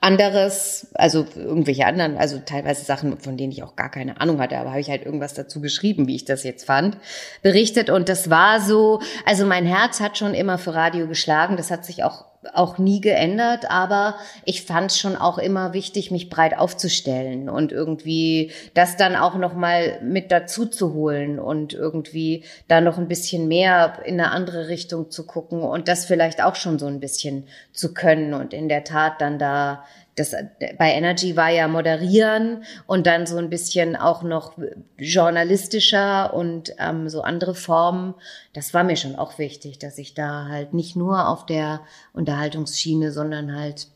[0.00, 4.56] anderes, also irgendwelche anderen, also teilweise Sachen, von denen ich auch gar keine Ahnung hatte,
[4.56, 6.96] aber habe ich halt irgendwas dazu geschrieben, wie ich das jetzt fand,
[7.42, 7.90] berichtet.
[7.90, 11.56] Und das war so, also mein Herz hat schon immer für Radio geschlagen.
[11.56, 16.10] Das hat sich auch auch nie geändert, aber ich fand es schon auch immer wichtig,
[16.10, 21.74] mich breit aufzustellen und irgendwie das dann auch noch mal mit dazu zu holen und
[21.74, 26.42] irgendwie da noch ein bisschen mehr in eine andere Richtung zu gucken und das vielleicht
[26.42, 29.84] auch schon so ein bisschen zu können und in der Tat dann da
[30.18, 30.34] das
[30.78, 34.58] bei Energy war ja moderieren und dann so ein bisschen auch noch
[34.98, 38.14] journalistischer und ähm, so andere Formen.
[38.52, 41.80] Das war mir schon auch wichtig, dass ich da halt nicht nur auf der
[42.12, 43.88] Unterhaltungsschiene, sondern halt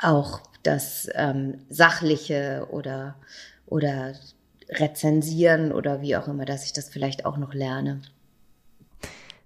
[0.00, 3.16] auch das ähm, sachliche oder
[3.66, 4.14] oder
[4.68, 8.00] rezensieren oder wie auch immer, dass ich das vielleicht auch noch lerne.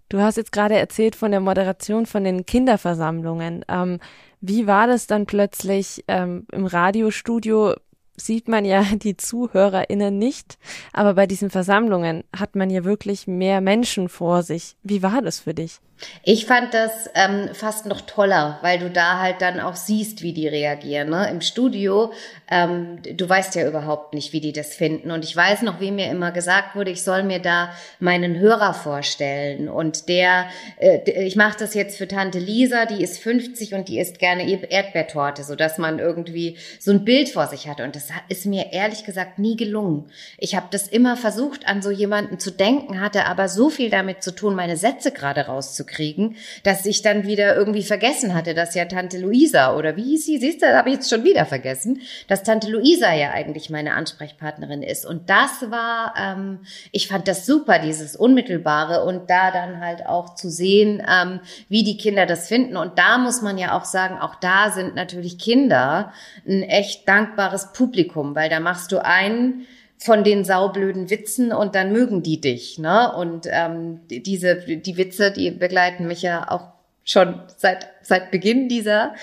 [0.09, 3.65] Du hast jetzt gerade erzählt von der Moderation von den Kinderversammlungen.
[3.69, 4.01] Ähm,
[4.41, 7.75] wie war das dann plötzlich ähm, im Radiostudio?
[8.17, 10.59] Sieht man ja die ZuhörerInnen nicht,
[10.93, 14.77] aber bei diesen Versammlungen hat man ja wirklich mehr Menschen vor sich.
[14.83, 15.81] Wie war das für dich?
[16.23, 20.33] Ich fand das ähm, fast noch toller, weil du da halt dann auch siehst, wie
[20.33, 21.11] die reagieren.
[21.11, 21.29] Ne?
[21.31, 22.13] Im Studio,
[22.51, 25.11] ähm, du weißt ja überhaupt nicht, wie die das finden.
[25.11, 28.75] Und ich weiß noch, wie mir immer gesagt wurde, ich soll mir da meinen Hörer
[28.75, 29.69] vorstellen.
[29.69, 30.47] Und der,
[30.79, 34.49] äh, ich mache das jetzt für Tante Lisa, die ist 50 und die isst gerne
[34.49, 37.81] Erdbeertorte, sodass man irgendwie so ein Bild vor sich hat.
[37.81, 40.11] Und das ist mir ehrlich gesagt nie gelungen.
[40.37, 44.23] Ich habe das immer versucht, an so jemanden zu denken, hatte aber so viel damit
[44.23, 48.75] zu tun, meine Sätze gerade rauszukriegen kriegen, dass ich dann wieder irgendwie vergessen hatte, dass
[48.75, 52.01] ja Tante Luisa oder wie hieß sie, siehst du, habe ich jetzt schon wieder vergessen,
[52.29, 55.05] dass Tante Luisa ja eigentlich meine Ansprechpartnerin ist.
[55.05, 56.61] Und das war, ähm,
[56.93, 61.83] ich fand das super, dieses Unmittelbare und da dann halt auch zu sehen, ähm, wie
[61.83, 62.77] die Kinder das finden.
[62.77, 66.13] Und da muss man ja auch sagen, auch da sind natürlich Kinder
[66.47, 69.67] ein echt dankbares Publikum, weil da machst du einen,
[69.99, 72.79] von den saublöden Witzen und dann mögen die dich.
[72.79, 73.13] Ne?
[73.15, 76.69] Und ähm, diese, die Witze, die begleiten mich ja auch
[77.05, 79.15] schon seit, seit Beginn dieser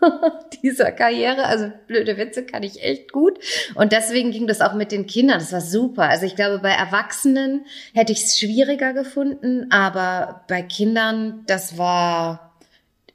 [0.62, 1.44] dieser Karriere.
[1.44, 3.38] Also blöde Witze kann ich echt gut.
[3.74, 5.38] Und deswegen ging das auch mit den Kindern.
[5.38, 6.08] Das war super.
[6.08, 12.45] Also ich glaube, bei Erwachsenen hätte ich es schwieriger gefunden, aber bei Kindern, das war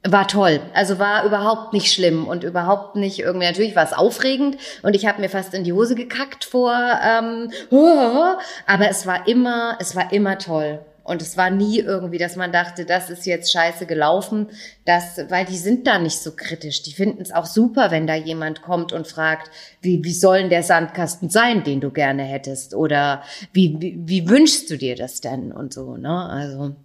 [0.06, 0.60] war toll.
[0.74, 5.06] Also war überhaupt nicht schlimm und überhaupt nicht irgendwie, natürlich war es aufregend und ich
[5.06, 7.50] habe mir fast in die Hose gekackt vor, ähm,
[8.66, 10.80] aber es war immer, es war immer toll.
[11.04, 14.50] Und es war nie irgendwie, dass man dachte, das ist jetzt scheiße gelaufen,
[14.84, 16.82] das, weil die sind da nicht so kritisch.
[16.82, 20.50] Die finden es auch super, wenn da jemand kommt und fragt, wie, wie soll denn
[20.50, 22.72] der Sandkasten sein, den du gerne hättest?
[22.72, 25.50] Oder wie, wie, wie wünschst du dir das denn?
[25.50, 26.28] Und so, ne?
[26.28, 26.76] Also,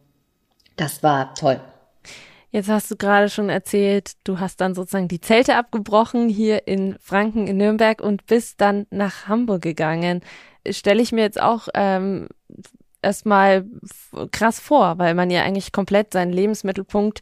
[0.77, 1.61] das war toll.
[2.51, 6.97] Jetzt hast du gerade schon erzählt, du hast dann sozusagen die Zelte abgebrochen hier in
[6.99, 10.21] Franken, in Nürnberg und bist dann nach Hamburg gegangen.
[10.69, 12.29] Stelle ich mir jetzt auch ähm,
[13.01, 13.65] erstmal
[14.31, 17.21] krass vor, weil man ja eigentlich komplett seinen Lebensmittelpunkt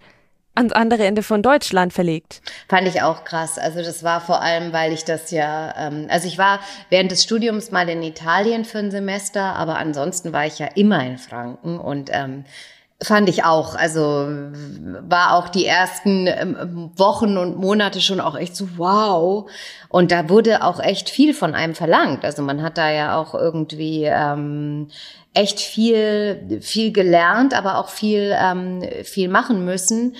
[0.56, 2.42] ans andere Ende von Deutschland verlegt.
[2.70, 3.58] Fand ich auch krass.
[3.58, 6.60] Also das war vor allem, weil ich das ja, ähm, also ich war
[6.90, 11.06] während des Studiums mal in Italien für ein Semester, aber ansonsten war ich ja immer
[11.06, 12.46] in Franken und ähm,
[13.04, 13.76] Fand ich auch.
[13.76, 14.28] Also
[15.02, 19.50] war auch die ersten ähm, Wochen und Monate schon auch echt so wow.
[19.90, 22.24] Und da wurde auch echt viel von einem verlangt.
[22.24, 24.88] Also man hat da ja auch irgendwie ähm,
[25.34, 30.16] echt viel, viel gelernt, aber auch viel, ähm, viel machen müssen.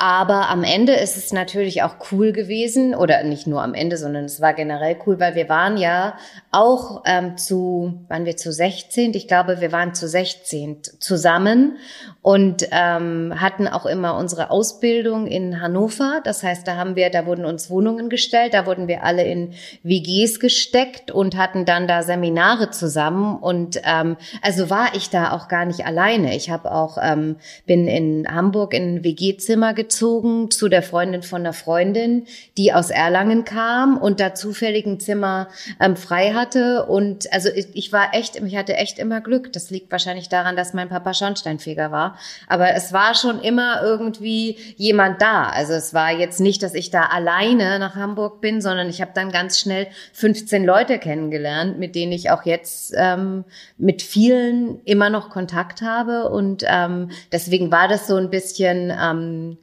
[0.00, 4.26] Aber am Ende ist es natürlich auch cool gewesen, oder nicht nur am Ende, sondern
[4.26, 6.14] es war generell cool, weil wir waren ja
[6.52, 9.12] auch ähm, zu, waren wir zu 16?
[9.14, 11.78] Ich glaube, wir waren zu 16 zusammen
[12.22, 16.20] und ähm, hatten auch immer unsere Ausbildung in Hannover.
[16.22, 19.54] Das heißt, da haben wir, da wurden uns Wohnungen gestellt, da wurden wir alle in
[19.82, 23.36] WGs gesteckt und hatten dann da Seminare zusammen.
[23.36, 26.36] Und ähm, also war ich da auch gar nicht alleine.
[26.36, 31.54] Ich habe auch, ähm, bin in Hamburg in WG-Zimmer gezogen zu der Freundin von einer
[31.54, 32.26] Freundin,
[32.58, 35.48] die aus Erlangen kam und da zufällig ein Zimmer
[35.80, 36.84] ähm, frei hatte.
[36.84, 39.50] Und also ich, ich war echt, ich hatte echt immer Glück.
[39.54, 42.18] Das liegt wahrscheinlich daran, dass mein Papa Schornsteinfeger war.
[42.48, 45.44] Aber es war schon immer irgendwie jemand da.
[45.44, 49.12] Also es war jetzt nicht, dass ich da alleine nach Hamburg bin, sondern ich habe
[49.14, 53.44] dann ganz schnell 15 Leute kennengelernt, mit denen ich auch jetzt ähm,
[53.78, 56.28] mit vielen immer noch Kontakt habe.
[56.28, 59.56] Und ähm, deswegen war das so ein bisschen ähm,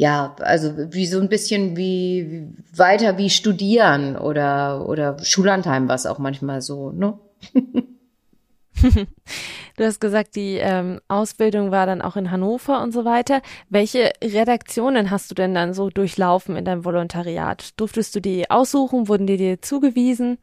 [0.00, 6.06] ja, also wie so ein bisschen wie weiter wie studieren oder oder Schullandheim war es
[6.06, 7.18] auch manchmal so, ne?
[9.76, 13.42] du hast gesagt, die ähm, Ausbildung war dann auch in Hannover und so weiter.
[13.68, 17.78] Welche Redaktionen hast du denn dann so durchlaufen in deinem Volontariat?
[17.78, 19.06] Durftest du die aussuchen?
[19.06, 20.38] Wurden die dir zugewiesen?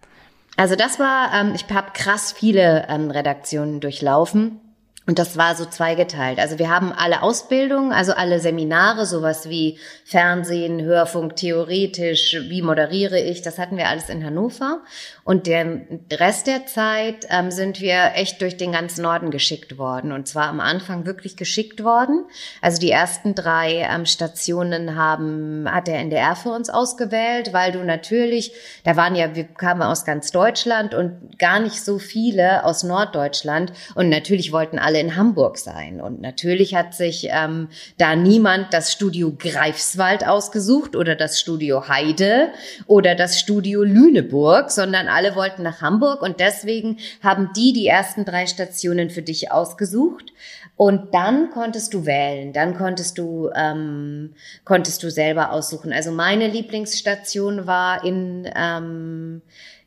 [0.56, 4.62] Also das war, ähm, ich habe krass viele ähm, Redaktionen durchlaufen.
[5.08, 6.38] Und das war so zweigeteilt.
[6.38, 13.18] Also wir haben alle Ausbildungen, also alle Seminare, sowas wie Fernsehen, Hörfunk, theoretisch, wie moderiere
[13.18, 14.82] ich, das hatten wir alles in Hannover.
[15.28, 20.14] Und der Rest der Zeit ähm, sind wir echt durch den ganzen Norden geschickt worden.
[20.14, 22.24] Und zwar am Anfang wirklich geschickt worden.
[22.62, 27.84] Also die ersten drei ähm, Stationen haben, hat der NDR für uns ausgewählt, weil du
[27.84, 28.54] natürlich,
[28.86, 33.74] da waren ja, wir kamen aus ganz Deutschland und gar nicht so viele aus Norddeutschland.
[33.96, 36.00] Und natürlich wollten alle in Hamburg sein.
[36.00, 42.48] Und natürlich hat sich ähm, da niemand das Studio Greifswald ausgesucht oder das Studio Heide
[42.86, 48.24] oder das Studio Lüneburg, sondern alle wollten nach Hamburg und deswegen haben die die ersten
[48.24, 50.32] drei Stationen für dich ausgesucht.
[50.76, 55.92] Und dann konntest du wählen, dann konntest du ähm, konntest du selber aussuchen.
[55.92, 59.42] Also meine Lieblingsstation war in ähm,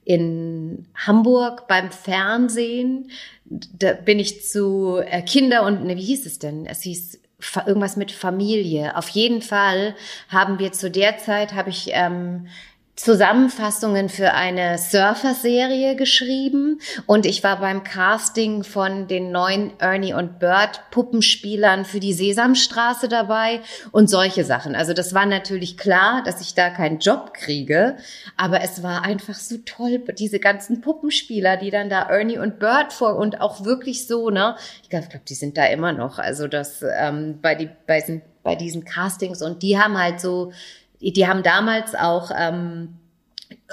[0.05, 3.11] in Hamburg beim Fernsehen.
[3.45, 6.67] Da bin ich zu äh, Kinder und ne, wie hieß es denn?
[6.67, 7.21] Es hieß
[7.67, 8.97] irgendwas mit Familie.
[8.97, 9.95] Auf jeden Fall
[10.29, 12.49] haben wir zu der Zeit habe ich ähm,
[12.97, 20.39] Zusammenfassungen für eine Surfer-Serie geschrieben und ich war beim Casting von den neuen Ernie und
[20.39, 24.75] Bert Puppenspielern für die Sesamstraße dabei und solche Sachen.
[24.75, 27.97] Also das war natürlich klar, dass ich da keinen Job kriege,
[28.37, 32.93] aber es war einfach so toll, diese ganzen Puppenspieler, die dann da Ernie und Bert
[32.93, 34.57] vor und auch wirklich so, ne?
[34.83, 36.19] Ich glaube, glaub, die sind da immer noch.
[36.19, 40.53] Also das ähm, bei die bei, bei diesen Castings und die haben halt so
[41.01, 42.97] die haben damals auch ähm,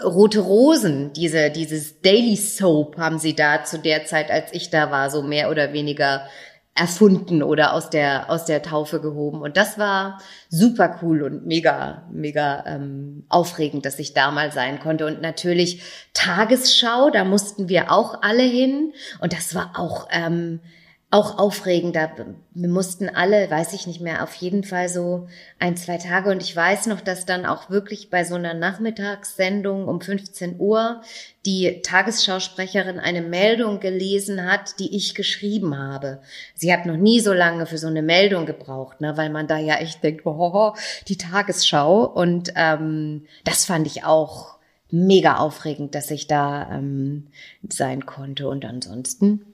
[0.03, 4.91] Rote Rosen, diese, dieses Daily Soap haben sie da zu der Zeit, als ich da
[4.91, 6.27] war, so mehr oder weniger
[6.77, 9.41] erfunden oder aus der aus der Taufe gehoben.
[9.41, 14.79] Und das war super cool und mega mega ähm, aufregend, dass ich da mal sein
[14.79, 15.05] konnte.
[15.07, 15.81] Und natürlich
[16.13, 18.93] Tagesschau, da mussten wir auch alle hin.
[19.19, 20.59] Und das war auch ähm,
[21.09, 21.95] auch aufregend.
[21.95, 22.11] Da,
[22.53, 25.27] wir mussten alle, weiß ich nicht mehr, auf jeden Fall so
[25.57, 26.29] ein, zwei Tage.
[26.29, 31.01] Und ich weiß noch, dass dann auch wirklich bei so einer Nachmittagssendung um 15 Uhr
[31.45, 36.19] die Tagesschausprecherin eine Meldung gelesen hat, die ich geschrieben habe.
[36.55, 39.57] Sie hat noch nie so lange für so eine Meldung gebraucht, ne, weil man da
[39.57, 40.73] ja echt denkt, oh,
[41.07, 42.03] die Tagesschau.
[42.03, 44.57] Und ähm, das fand ich auch
[44.91, 47.27] mega aufregend, dass ich da ähm,
[47.69, 48.49] sein konnte.
[48.49, 49.53] Und ansonsten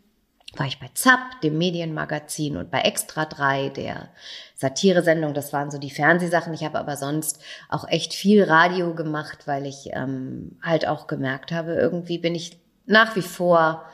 [0.55, 4.09] war ich bei ZAP, dem Medienmagazin und bei Extra 3, der
[4.55, 5.33] Satiresendung.
[5.33, 6.53] Das waren so die Fernsehsachen.
[6.53, 11.51] Ich habe aber sonst auch echt viel Radio gemacht, weil ich ähm, halt auch gemerkt
[11.51, 13.85] habe, irgendwie bin ich nach wie vor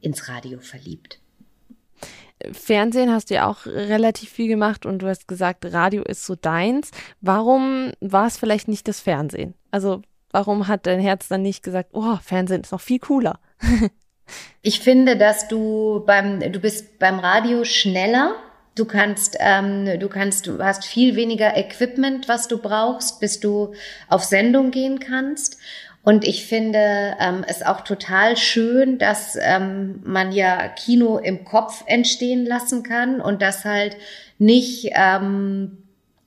[0.00, 1.20] ins Radio verliebt.
[2.52, 6.36] Fernsehen hast du ja auch relativ viel gemacht und du hast gesagt, Radio ist so
[6.36, 6.90] deins.
[7.20, 9.54] Warum war es vielleicht nicht das Fernsehen?
[9.70, 13.40] Also warum hat dein Herz dann nicht gesagt, oh, Fernsehen ist noch viel cooler?
[14.62, 18.34] ich finde, dass du beim, du bist beim Radio schneller.
[18.74, 23.74] Du kannst, ähm, du kannst, du hast viel weniger Equipment, was du brauchst, bis du
[24.08, 25.58] auf Sendung gehen kannst.
[26.04, 31.82] Und ich finde ähm, es auch total schön, dass ähm, man ja Kino im Kopf
[31.86, 33.96] entstehen lassen kann und das halt
[34.38, 35.78] nicht ähm,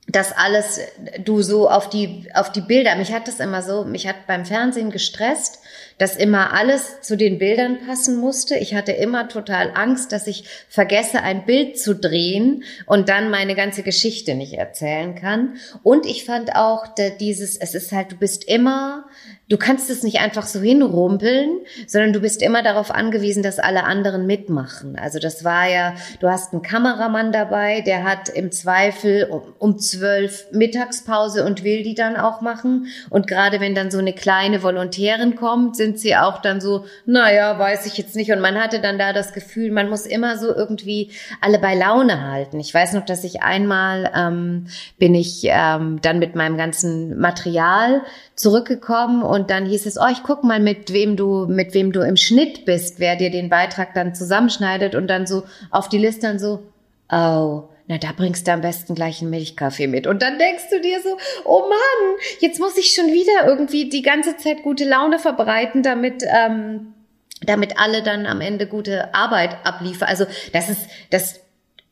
[0.08, 0.80] das alles
[1.24, 2.96] du so auf die auf die Bilder.
[2.96, 5.60] Mich hat das immer so, mich hat beim Fernsehen gestresst,
[5.98, 8.56] dass immer alles zu den Bildern passen musste.
[8.56, 13.54] Ich hatte immer total Angst, dass ich vergesse, ein Bild zu drehen und dann meine
[13.54, 15.56] ganze Geschichte nicht erzählen kann.
[15.82, 16.86] Und ich fand auch
[17.20, 19.04] dieses, es ist halt, du bist immer
[19.52, 23.84] du kannst es nicht einfach so hinrumpeln, sondern du bist immer darauf angewiesen, dass alle
[23.84, 24.96] anderen mitmachen.
[24.96, 29.78] Also das war ja, du hast einen Kameramann dabei, der hat im Zweifel um, um
[29.78, 32.86] zwölf Mittagspause und will die dann auch machen.
[33.10, 37.58] Und gerade wenn dann so eine kleine Volontärin kommt, sind sie auch dann so, naja,
[37.58, 38.30] weiß ich jetzt nicht.
[38.30, 41.10] Und man hatte dann da das Gefühl, man muss immer so irgendwie
[41.40, 42.60] alle bei Laune halten.
[42.60, 44.66] Ich weiß noch, dass ich einmal ähm,
[44.98, 48.02] bin ich ähm, dann mit meinem ganzen Material
[48.36, 52.00] zurückgekommen und dann hieß es, oh, ich guck mal, mit wem du, mit wem du
[52.00, 56.28] im Schnitt bist, wer dir den Beitrag dann zusammenschneidet und dann so auf die Liste
[56.28, 56.62] dann so,
[57.10, 60.06] oh, na, da bringst du am besten gleich einen Milchkaffee mit.
[60.06, 64.00] Und dann denkst du dir so, oh Mann, jetzt muss ich schon wieder irgendwie die
[64.00, 66.94] ganze Zeit gute Laune verbreiten, damit, ähm,
[67.42, 70.08] damit alle dann am Ende gute Arbeit abliefern.
[70.08, 70.80] Also das ist,
[71.10, 71.40] das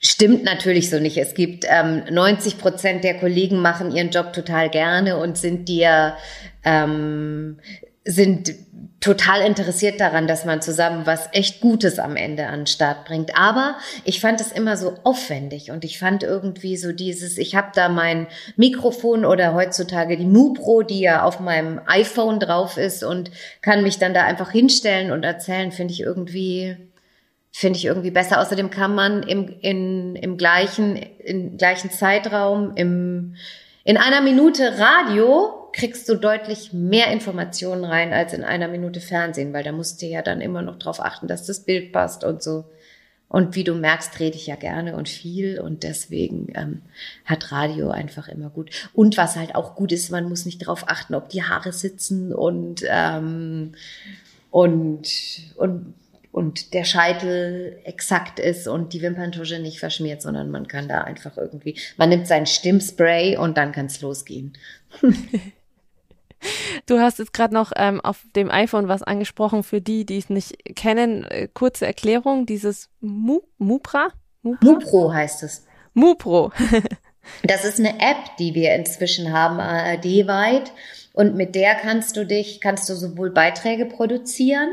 [0.02, 1.18] Stimmt natürlich so nicht.
[1.18, 6.16] Es gibt ähm, 90 Prozent der Kollegen machen ihren Job total gerne und sind dir
[6.64, 7.58] ähm,
[8.04, 8.54] sind
[9.00, 13.36] total interessiert daran, dass man zusammen was echt Gutes am Ende an den Start bringt.
[13.36, 17.68] Aber ich fand es immer so aufwendig und ich fand irgendwie so dieses, ich habe
[17.74, 18.26] da mein
[18.56, 23.30] Mikrofon oder heutzutage die MuPro, die ja auf meinem iPhone drauf ist und
[23.62, 26.76] kann mich dann da einfach hinstellen und erzählen, finde ich irgendwie
[27.52, 28.40] finde ich irgendwie besser.
[28.40, 33.34] Außerdem kann man im, in, im gleichen, im gleichen Zeitraum, im,
[33.82, 39.52] in einer Minute Radio kriegst du deutlich mehr Informationen rein als in einer Minute Fernsehen,
[39.52, 42.42] weil da musst du ja dann immer noch drauf achten, dass das Bild passt und
[42.42, 42.64] so.
[43.28, 46.82] Und wie du merkst, rede ich ja gerne und viel und deswegen ähm,
[47.24, 48.70] hat Radio einfach immer gut.
[48.92, 52.32] Und was halt auch gut ist, man muss nicht darauf achten, ob die Haare sitzen
[52.32, 53.72] und ähm,
[54.50, 55.06] und
[55.54, 55.94] und
[56.32, 61.36] und der Scheitel exakt ist und die Wimperntusche nicht verschmiert, sondern man kann da einfach
[61.36, 64.54] irgendwie, man nimmt sein Stimmspray und dann kann es losgehen.
[66.86, 70.30] Du hast jetzt gerade noch ähm, auf dem iPhone was angesprochen für die, die es
[70.30, 71.24] nicht kennen.
[71.24, 74.08] Äh, kurze Erklärung, dieses Mu Mupra?
[74.42, 74.64] Mupra?
[74.64, 75.66] Mupro heißt es.
[75.94, 76.52] Mupro.
[77.42, 80.72] das ist eine App, die wir inzwischen haben, ARD-weit.
[81.12, 84.70] Und mit der kannst du dich, kannst du sowohl Beiträge produzieren,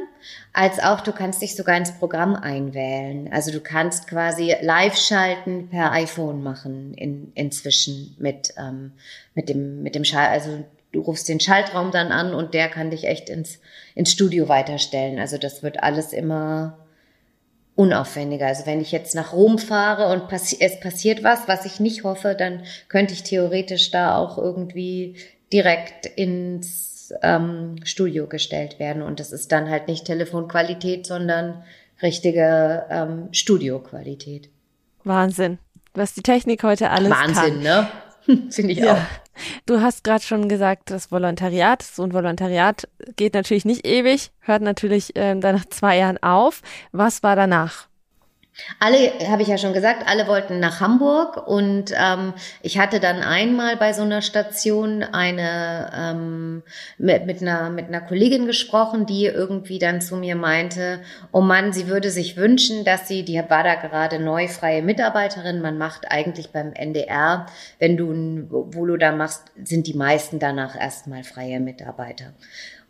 [0.54, 3.28] als auch du kannst dich sogar ins Programm einwählen.
[3.34, 8.92] Also du kannst quasi live schalten per iPhone machen in, inzwischen mit, ähm,
[9.34, 12.92] mit dem, mit dem Schall, also du rufst den Schaltraum dann an und der kann
[12.92, 13.60] dich echt ins,
[13.96, 15.20] ins Studio weiterstellen.
[15.20, 16.78] Also das wird alles immer
[17.76, 18.48] unaufwendiger.
[18.48, 22.04] Also wenn ich jetzt nach Rom fahre und passi es passiert was, was ich nicht
[22.04, 25.16] hoffe, dann könnte ich theoretisch da auch irgendwie
[25.54, 29.04] direkt ins ähm, Studio gestellt werden.
[29.04, 31.64] Und das ist dann halt nicht Telefonqualität, sondern
[32.02, 34.50] richtige ähm, Studioqualität.
[35.04, 35.60] Wahnsinn,
[35.94, 37.88] was die Technik heute alles Wahnsinn, kann.
[38.28, 38.48] ne?
[38.52, 38.94] Finde ich ja.
[38.94, 39.27] auch.
[39.66, 44.62] Du hast gerade schon gesagt, das Volontariat, so ein Volontariat geht natürlich nicht ewig, hört
[44.62, 46.62] natürlich äh, dann nach zwei Jahren auf.
[46.92, 47.88] Was war danach?
[48.80, 53.22] Alle, habe ich ja schon gesagt, alle wollten nach Hamburg und ähm, ich hatte dann
[53.22, 56.64] einmal bei so einer Station eine ähm,
[56.98, 61.00] mit, mit einer mit einer Kollegin gesprochen, die irgendwie dann zu mir meinte,
[61.32, 65.62] oh Mann, sie würde sich wünschen, dass sie, die war da gerade neu freie Mitarbeiterin,
[65.62, 67.46] man macht eigentlich beim NDR,
[67.80, 72.34] wenn du ein Volo da machst, sind die meisten danach erstmal freie Mitarbeiter.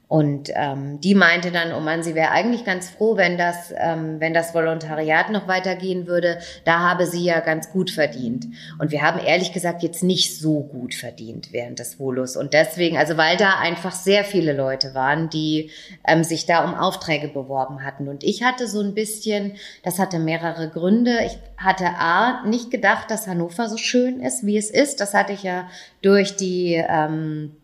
[0.09, 4.21] Und ähm, die meinte dann, oh Mann, sie wäre eigentlich ganz froh, wenn das, ähm,
[4.21, 6.39] wenn das Volontariat noch weitergehen würde.
[6.63, 8.47] Da habe sie ja ganz gut verdient.
[8.79, 12.37] Und wir haben ehrlich gesagt jetzt nicht so gut verdient während des Volus.
[12.37, 15.71] Und deswegen, also weil da einfach sehr viele Leute waren, die
[16.07, 18.07] ähm, sich da um Aufträge beworben hatten.
[18.07, 21.19] Und ich hatte so ein bisschen, das hatte mehrere Gründe.
[21.25, 25.01] Ich hatte A, nicht gedacht, dass Hannover so schön ist, wie es ist.
[25.01, 25.67] Das hatte ich ja
[26.01, 27.57] durch die ähm,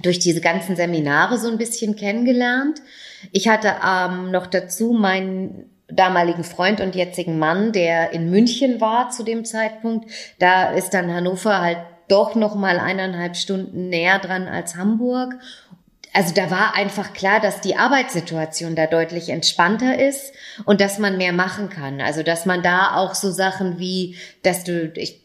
[0.00, 2.80] durch diese ganzen Seminare so ein bisschen kennengelernt.
[3.32, 9.10] Ich hatte ähm, noch dazu meinen damaligen Freund und jetzigen Mann, der in München war
[9.10, 10.10] zu dem Zeitpunkt.
[10.38, 11.78] Da ist dann Hannover halt
[12.08, 15.34] doch noch mal eineinhalb Stunden näher dran als Hamburg.
[16.12, 20.32] Also da war einfach klar, dass die Arbeitssituation da deutlich entspannter ist
[20.64, 22.00] und dass man mehr machen kann.
[22.00, 25.22] Also dass man da auch so Sachen wie, dass du, ich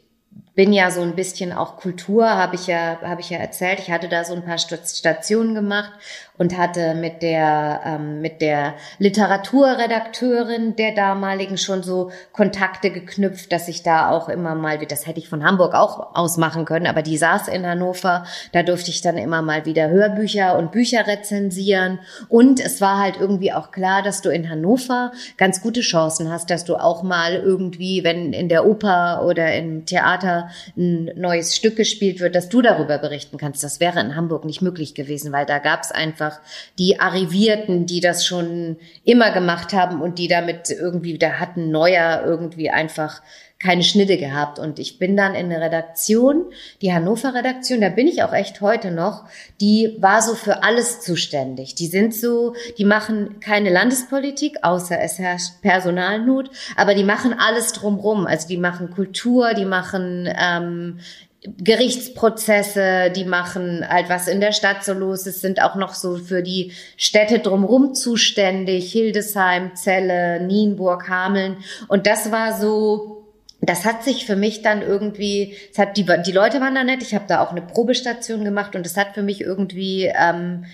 [0.56, 3.80] bin ja so ein bisschen auch Kultur, habe ich ja, habe ich ja erzählt.
[3.80, 5.92] Ich hatte da so ein paar Stationen gemacht
[6.40, 13.68] und hatte mit der, ähm, mit der Literaturredakteurin der damaligen schon so Kontakte geknüpft, dass
[13.68, 17.18] ich da auch immer mal, das hätte ich von Hamburg auch ausmachen können, aber die
[17.18, 22.62] saß in Hannover, da durfte ich dann immer mal wieder Hörbücher und Bücher rezensieren und
[22.62, 26.64] es war halt irgendwie auch klar, dass du in Hannover ganz gute Chancen hast, dass
[26.64, 32.20] du auch mal irgendwie, wenn in der Oper oder im Theater ein neues Stück gespielt
[32.20, 33.64] wird, dass du darüber berichten kannst.
[33.64, 36.40] Das wäre in Hamburg nicht möglich gewesen, weil da gab es einfach
[36.78, 42.24] die Arrivierten, die das schon immer gemacht haben und die damit irgendwie, da hatten Neuer
[42.26, 43.22] irgendwie einfach
[43.60, 44.58] keine Schnitte gehabt.
[44.58, 46.46] Und ich bin dann in der Redaktion,
[46.82, 49.26] die Hannover Redaktion, da bin ich auch echt heute noch,
[49.60, 51.76] die war so für alles zuständig.
[51.76, 57.74] Die sind so, die machen keine Landespolitik, außer es herrscht Personalnot, aber die machen alles
[57.74, 58.26] drumrum.
[58.26, 61.00] Also die machen Kultur, die machen ähm,
[61.42, 66.18] Gerichtsprozesse, die machen halt, was in der Stadt so los ist, sind auch noch so
[66.18, 71.58] für die Städte drumherum zuständig, Hildesheim, Celle, Nienburg, Hameln.
[71.88, 73.19] Und das war so,
[73.62, 77.02] das hat sich für mich dann irgendwie, es hat die, die Leute waren da nett,
[77.02, 80.66] ich habe da auch eine Probestation gemacht und es hat für mich irgendwie ähm,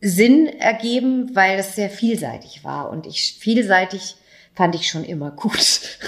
[0.00, 2.90] Sinn ergeben, weil es sehr vielseitig war.
[2.90, 4.16] Und ich vielseitig
[4.54, 5.98] fand ich schon immer gut.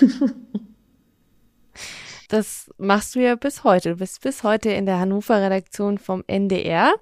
[2.29, 3.91] Das machst du ja bis heute.
[3.91, 6.93] Du bist bis heute in der Hannover-Redaktion vom NDR.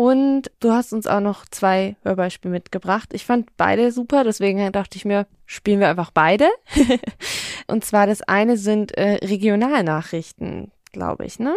[0.00, 3.10] Und du hast uns auch noch zwei Hörbeispiele mitgebracht.
[3.12, 6.48] Ich fand beide super, deswegen dachte ich mir, spielen wir einfach beide.
[7.66, 11.54] und zwar das eine sind äh, Regionalnachrichten, glaube ich, ne?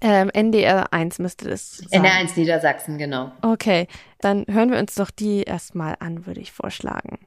[0.00, 2.02] Ähm, NDR 1 müsste das sein.
[2.02, 3.30] NDR 1 Niedersachsen, genau.
[3.42, 3.88] Okay,
[4.20, 7.18] dann hören wir uns doch die erstmal an, würde ich vorschlagen.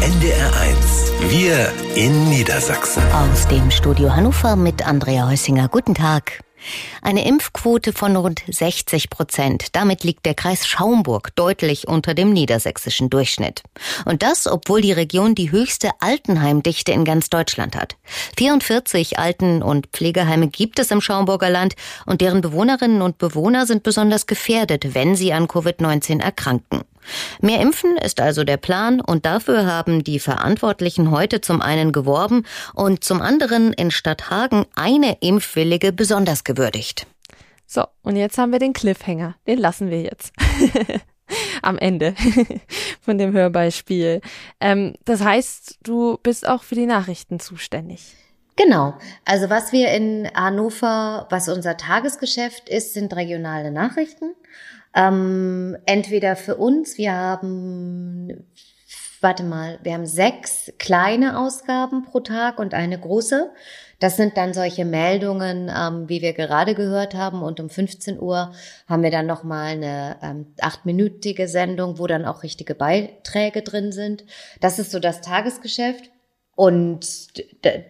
[0.00, 3.04] NDR1, wir in Niedersachsen.
[3.12, 5.68] Aus dem Studio Hannover mit Andrea Heusinger.
[5.68, 6.42] Guten Tag.
[7.00, 9.68] Eine Impfquote von rund 60 Prozent.
[9.72, 13.62] Damit liegt der Kreis Schaumburg deutlich unter dem niedersächsischen Durchschnitt.
[14.04, 17.96] Und das, obwohl die Region die höchste Altenheimdichte in ganz Deutschland hat.
[18.36, 21.74] 44 Alten- und Pflegeheime gibt es im Schaumburger Land
[22.06, 26.82] und deren Bewohnerinnen und Bewohner sind besonders gefährdet, wenn sie an Covid-19 erkranken.
[27.40, 32.44] Mehr Impfen ist also der Plan und dafür haben die Verantwortlichen heute zum einen geworben
[32.74, 37.06] und zum anderen in Stadthagen eine Impfwillige besonders gewürdigt.
[37.66, 39.34] So, und jetzt haben wir den Cliffhanger.
[39.46, 40.32] Den lassen wir jetzt.
[41.62, 42.14] Am Ende
[43.00, 44.20] von dem Hörbeispiel.
[44.60, 48.14] Ähm, das heißt, du bist auch für die Nachrichten zuständig.
[48.56, 48.94] Genau.
[49.24, 54.34] Also was wir in Hannover, was unser Tagesgeschäft ist, sind regionale Nachrichten.
[54.94, 58.44] Ähm, entweder für uns, wir haben,
[59.20, 63.50] warte mal, wir haben sechs kleine Ausgaben pro Tag und eine große.
[64.00, 67.42] Das sind dann solche Meldungen, ähm, wie wir gerade gehört haben.
[67.42, 68.52] Und um 15 Uhr
[68.88, 74.24] haben wir dann nochmal eine ähm, achtminütige Sendung, wo dann auch richtige Beiträge drin sind.
[74.60, 76.10] Das ist so das Tagesgeschäft.
[76.54, 77.06] Und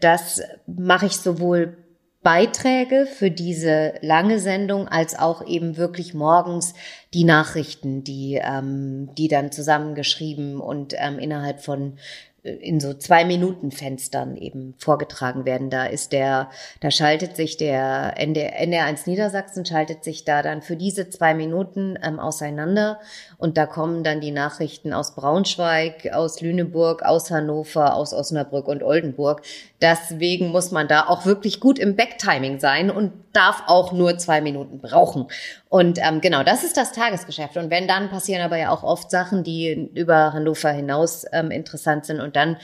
[0.00, 1.78] das mache ich sowohl
[2.22, 6.74] Beiträge für diese lange Sendung als auch eben wirklich morgens
[7.14, 11.98] die Nachrichten, die, ähm, die dann zusammengeschrieben und ähm, innerhalb von
[12.43, 15.70] in so zwei Minuten Fenstern eben vorgetragen werden.
[15.70, 20.74] Da ist der, da schaltet sich der NDR, NDR1 Niedersachsen schaltet sich da dann für
[20.76, 22.99] diese zwei Minuten ähm, auseinander
[23.38, 28.82] und da kommen dann die Nachrichten aus Braunschweig, aus Lüneburg, aus Hannover, aus Osnabrück und
[28.82, 29.43] Oldenburg.
[29.80, 34.40] Deswegen muss man da auch wirklich gut im Backtiming sein und darf auch nur zwei
[34.40, 35.28] Minuten brauchen.
[35.72, 37.56] Und ähm, genau, das ist das Tagesgeschäft.
[37.56, 42.04] Und wenn dann passieren aber ja auch oft Sachen, die über Hannover hinaus ähm, interessant
[42.04, 42.20] sind.
[42.20, 42.58] Und dann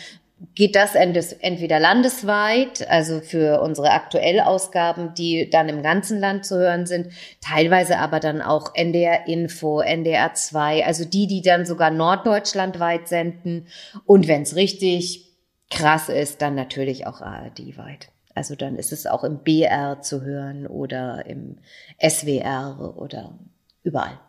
[0.55, 6.85] geht das entweder landesweit, also für unsere Aktuellausgaben, die dann im ganzen Land zu hören
[6.85, 13.09] sind, teilweise aber dann auch NDR Info, NDR 2, also die, die dann sogar norddeutschlandweit
[13.09, 13.69] senden
[14.05, 15.25] und wenn es richtig
[15.71, 18.09] krass ist, dann natürlich auch ARD-weit.
[18.39, 21.57] Also dann ist es auch im BR zu hören oder im
[22.01, 23.37] SWR oder
[23.83, 24.21] überall.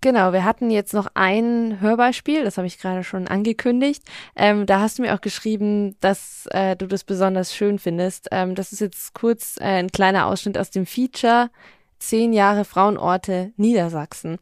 [0.00, 4.02] Genau, wir hatten jetzt noch ein Hörbeispiel, das habe ich gerade schon angekündigt.
[4.34, 8.28] Ähm, da hast du mir auch geschrieben, dass äh, du das besonders schön findest.
[8.30, 11.50] Ähm, das ist jetzt kurz äh, ein kleiner Ausschnitt aus dem Feature
[11.98, 14.38] Zehn Jahre Frauenorte Niedersachsen.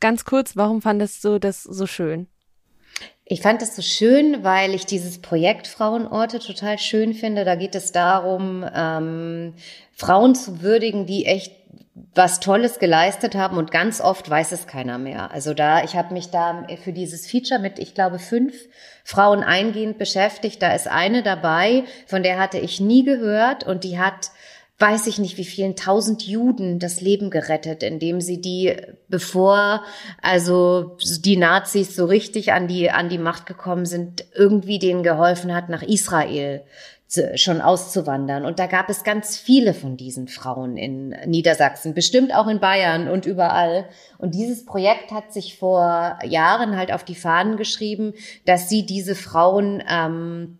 [0.00, 2.28] Ganz kurz, warum fandest du das so schön?
[3.28, 7.44] Ich fand das so schön, weil ich dieses Projekt Frauenorte total schön finde.
[7.44, 9.54] Da geht es darum, ähm,
[9.92, 11.52] Frauen zu würdigen, die echt
[12.14, 15.32] was Tolles geleistet haben und ganz oft weiß es keiner mehr.
[15.32, 18.54] Also da, ich habe mich da für dieses Feature mit, ich glaube, fünf
[19.02, 20.62] Frauen eingehend beschäftigt.
[20.62, 24.30] Da ist eine dabei, von der hatte ich nie gehört und die hat
[24.78, 28.76] weiß ich nicht, wie vielen tausend Juden das Leben gerettet, indem sie die,
[29.08, 29.82] bevor
[30.20, 35.54] also die Nazis so richtig an die, an die Macht gekommen sind, irgendwie denen geholfen
[35.54, 36.62] hat, nach Israel
[37.36, 38.44] schon auszuwandern.
[38.44, 43.08] Und da gab es ganz viele von diesen Frauen in Niedersachsen, bestimmt auch in Bayern
[43.08, 43.88] und überall.
[44.18, 48.14] Und dieses Projekt hat sich vor Jahren halt auf die Fahnen geschrieben,
[48.44, 50.58] dass sie diese Frauen ähm,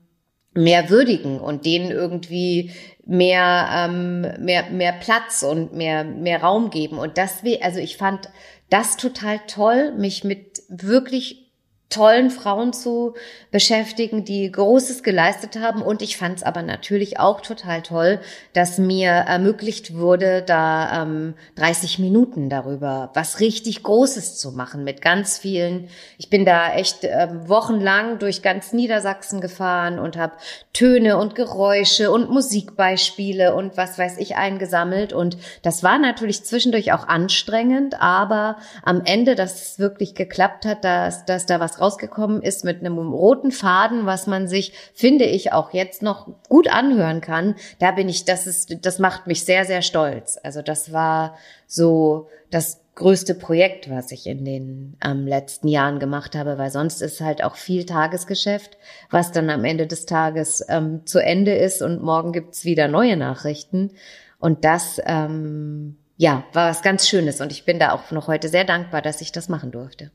[0.56, 2.72] mehr würdigen und denen irgendwie
[3.04, 6.98] mehr ähm, mehr mehr Platz und mehr mehr Raum geben.
[6.98, 8.28] Und das also ich fand
[8.70, 11.45] das total toll mich mit wirklich
[11.88, 13.14] tollen Frauen zu
[13.52, 15.82] beschäftigen, die Großes geleistet haben.
[15.82, 18.20] Und ich fand es aber natürlich auch total toll,
[18.54, 25.00] dass mir ermöglicht wurde, da ähm, 30 Minuten darüber was richtig Großes zu machen mit
[25.00, 25.88] ganz vielen.
[26.18, 30.34] Ich bin da echt ähm, wochenlang durch ganz Niedersachsen gefahren und habe
[30.72, 35.12] Töne und Geräusche und Musikbeispiele und was weiß ich eingesammelt.
[35.12, 40.82] Und das war natürlich zwischendurch auch anstrengend, aber am Ende, dass es wirklich geklappt hat,
[40.84, 45.52] dass, dass da was rausgekommen ist mit einem roten Faden, was man sich, finde ich,
[45.52, 47.56] auch jetzt noch gut anhören kann.
[47.78, 50.38] Da bin ich, das ist, das macht mich sehr, sehr stolz.
[50.42, 56.34] Also das war so das größte Projekt, was ich in den ähm, letzten Jahren gemacht
[56.34, 58.78] habe, weil sonst ist halt auch viel Tagesgeschäft,
[59.10, 63.16] was dann am Ende des Tages ähm, zu Ende ist und morgen gibt's wieder neue
[63.16, 63.92] Nachrichten.
[64.38, 68.48] Und das, ähm, ja, war was ganz Schönes und ich bin da auch noch heute
[68.48, 70.10] sehr dankbar, dass ich das machen durfte.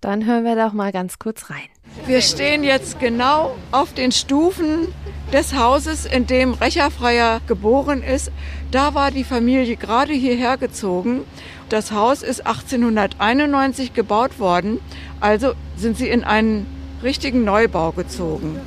[0.00, 1.68] Dann hören wir doch mal ganz kurz rein.
[2.06, 4.86] Wir stehen jetzt genau auf den Stufen
[5.32, 8.30] des Hauses, in dem Recherfreier geboren ist.
[8.70, 11.22] Da war die Familie gerade hierher gezogen.
[11.68, 14.78] Das Haus ist 1891 gebaut worden,
[15.20, 16.66] also sind sie in einen
[17.02, 18.58] richtigen Neubau gezogen.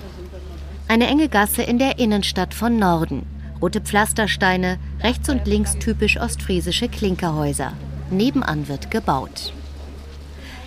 [0.88, 3.26] Eine enge Gasse in der Innenstadt von Norden.
[3.62, 7.74] Rote Pflastersteine, rechts und links typisch ostfriesische Klinkerhäuser.
[8.10, 9.54] Nebenan wird gebaut.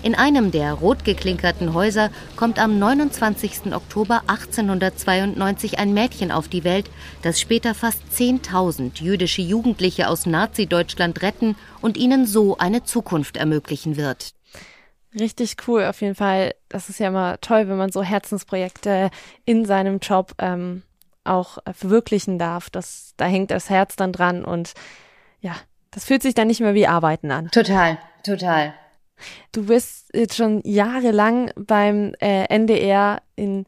[0.05, 3.73] In einem der rot geklinkerten Häuser kommt am 29.
[3.73, 6.91] Oktober 1892 ein Mädchen auf die Welt,
[7.23, 13.97] das später fast 10.000 jüdische Jugendliche aus Nazi-Deutschland retten und ihnen so eine Zukunft ermöglichen
[13.97, 14.35] wird.
[15.19, 16.55] Richtig cool, auf jeden Fall.
[16.69, 19.09] Das ist ja immer toll, wenn man so Herzensprojekte
[19.47, 20.83] in seinem Job ähm,
[21.25, 22.69] auch verwirklichen darf.
[22.69, 24.75] Das, da hängt das Herz dann dran und
[25.41, 25.57] ja,
[25.93, 27.51] das fühlt sich dann nicht mehr wie Arbeiten an.
[27.51, 28.75] Total, total.
[29.53, 33.67] Du bist jetzt schon jahrelang beim äh, NDR in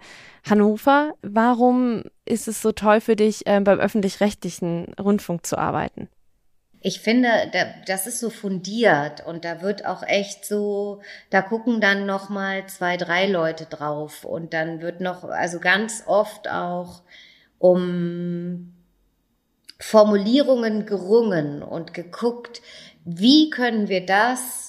[0.48, 1.14] Hannover.
[1.22, 6.08] Warum ist es so toll für dich, äh, beim öffentlich-rechtlichen Rundfunk zu arbeiten?
[6.80, 7.28] Ich finde,
[7.86, 12.66] das ist so fundiert und da wird auch echt so, da gucken dann noch mal
[12.66, 17.02] zwei, drei Leute drauf und dann wird noch, also ganz oft auch
[17.58, 18.72] um
[19.80, 22.62] Formulierungen gerungen und geguckt,
[23.04, 24.65] wie können wir das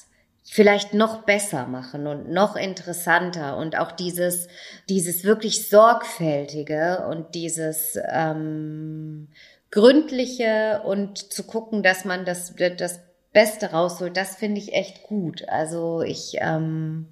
[0.50, 4.48] vielleicht noch besser machen und noch interessanter und auch dieses,
[4.88, 9.28] dieses wirklich sorgfältige und dieses ähm,
[9.72, 13.02] gründliche und zu gucken, dass man das, das
[13.34, 15.48] Beste rausholt, das finde ich echt gut.
[15.50, 17.08] Also ich ähm,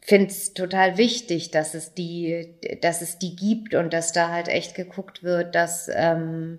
[0.00, 4.48] finde es total wichtig, dass es die, dass es die gibt und dass da halt
[4.48, 6.58] echt geguckt wird, dass, ähm,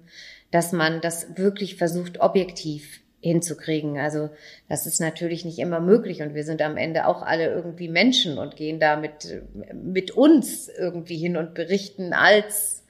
[0.52, 3.98] dass man das wirklich versucht, objektiv hinzukriegen.
[3.98, 4.30] Also
[4.68, 8.38] das ist natürlich nicht immer möglich und wir sind am Ende auch alle irgendwie Menschen
[8.38, 9.42] und gehen da mit,
[9.74, 12.84] mit uns irgendwie hin und berichten als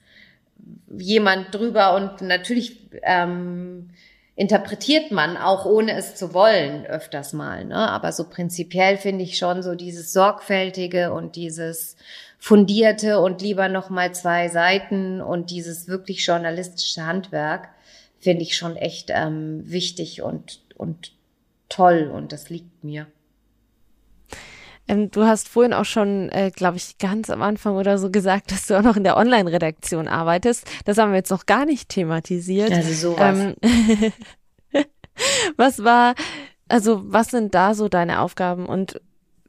[0.97, 3.89] jemand drüber und natürlich ähm,
[4.35, 7.65] interpretiert man auch ohne es zu wollen öfters mal.
[7.65, 7.75] Ne?
[7.75, 11.97] Aber so prinzipiell finde ich schon so dieses sorgfältige und dieses
[12.37, 17.69] fundierte und lieber noch mal zwei Seiten und dieses wirklich journalistische Handwerk
[18.19, 21.13] finde ich schon echt ähm, wichtig und und
[21.67, 23.07] toll und das liegt mir.
[24.87, 28.51] Ähm, du hast vorhin auch schon, äh, glaube ich, ganz am Anfang oder so gesagt,
[28.51, 30.67] dass du auch noch in der Online-Redaktion arbeitest.
[30.85, 32.71] Das haben wir jetzt noch gar nicht thematisiert.
[32.71, 33.37] Also sowas.
[33.37, 34.13] Ähm,
[35.57, 36.15] was war,
[36.67, 38.99] also was sind da so deine Aufgaben und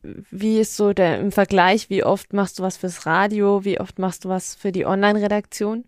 [0.02, 3.98] wie ist so der im Vergleich, wie oft machst du was fürs Radio, wie oft
[3.98, 5.84] machst du was für die Online-Redaktion?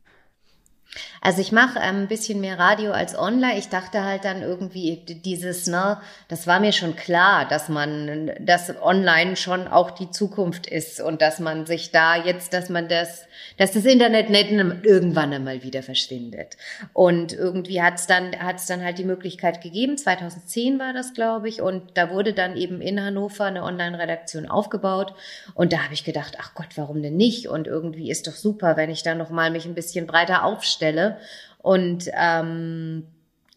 [1.24, 3.57] Also ich mache ähm, ein bisschen mehr Radio als online.
[3.57, 8.74] Ich dachte halt dann irgendwie dieses, ne, das war mir schon klar, dass man, dass
[8.82, 13.26] online schon auch die Zukunft ist und dass man sich da jetzt, dass man das,
[13.57, 16.57] dass das Internet nicht irgendwann einmal wieder verschwindet.
[16.93, 19.97] Und irgendwie hat es dann, hat es dann halt die Möglichkeit gegeben.
[19.97, 25.14] 2010 war das, glaube ich, und da wurde dann eben in Hannover eine Online-Redaktion aufgebaut.
[25.55, 27.49] Und da habe ich gedacht, ach Gott, warum denn nicht?
[27.49, 30.82] Und irgendwie ist doch super, wenn ich da noch mal mich ein bisschen breiter aufstelle
[30.83, 31.18] Stelle.
[31.59, 33.07] Und ähm,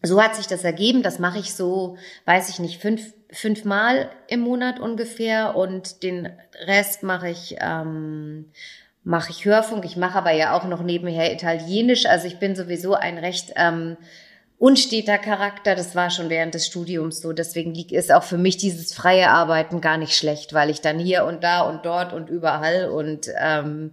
[0.02, 1.02] so hat sich das ergeben.
[1.02, 5.56] Das mache ich so, weiß ich nicht, fünf, fünfmal im Monat ungefähr.
[5.56, 6.30] Und den
[6.66, 7.56] Rest mache ich.
[7.60, 8.46] Ähm,
[9.02, 12.06] mache ich Hörfunk, ich mache aber ja auch noch nebenher Italienisch.
[12.06, 13.96] Also ich bin sowieso ein recht ähm,
[14.58, 15.76] unsteter Charakter.
[15.76, 17.32] Das war schon während des Studiums so.
[17.32, 21.24] Deswegen ist auch für mich dieses freie Arbeiten gar nicht schlecht, weil ich dann hier
[21.24, 23.92] und da und dort und überall und ähm,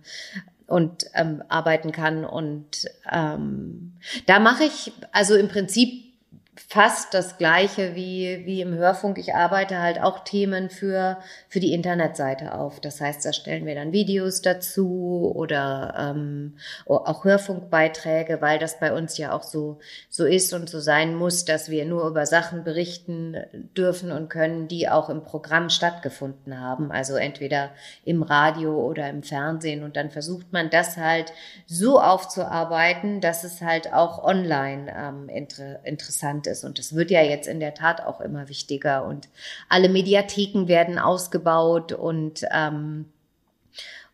[0.73, 2.25] und ähm, arbeiten kann.
[2.25, 3.93] Und ähm,
[4.25, 6.12] da mache ich also im Prinzip
[6.55, 9.17] fast das gleiche wie, wie im Hörfunk.
[9.17, 11.17] Ich arbeite halt auch Themen für,
[11.49, 12.79] für die Internetseite auf.
[12.79, 18.93] Das heißt, da stellen wir dann Videos dazu oder ähm, auch Hörfunkbeiträge, weil das bei
[18.93, 19.79] uns ja auch so,
[20.09, 23.35] so ist und so sein muss, dass wir nur über Sachen berichten
[23.75, 26.91] dürfen und können, die auch im Programm stattgefunden haben.
[26.91, 27.71] Also entweder
[28.05, 29.83] im Radio oder im Fernsehen.
[29.83, 31.33] Und dann versucht man das halt
[31.65, 36.63] so aufzuarbeiten, dass es halt auch online ähm, inter interessant ist.
[36.63, 39.05] Und es wird ja jetzt in der Tat auch immer wichtiger.
[39.05, 39.29] Und
[39.69, 43.05] alle Mediatheken werden ausgebaut und ähm,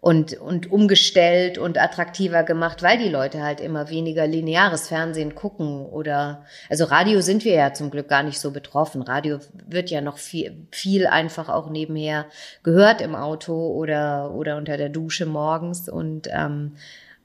[0.02, 5.86] und, und umgestellt und attraktiver gemacht, weil die Leute halt immer weniger lineares Fernsehen gucken
[5.86, 9.02] oder, also Radio sind wir ja zum Glück gar nicht so betroffen.
[9.02, 12.28] Radio wird ja noch viel, viel einfach auch nebenher
[12.64, 16.76] gehört im Auto oder, oder unter der Dusche morgens und, ähm,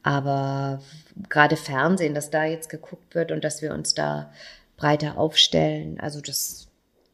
[0.03, 0.83] aber
[1.29, 4.33] gerade Fernsehen, dass da jetzt geguckt wird und dass wir uns da
[4.77, 5.99] breiter aufstellen.
[6.01, 6.69] Also das,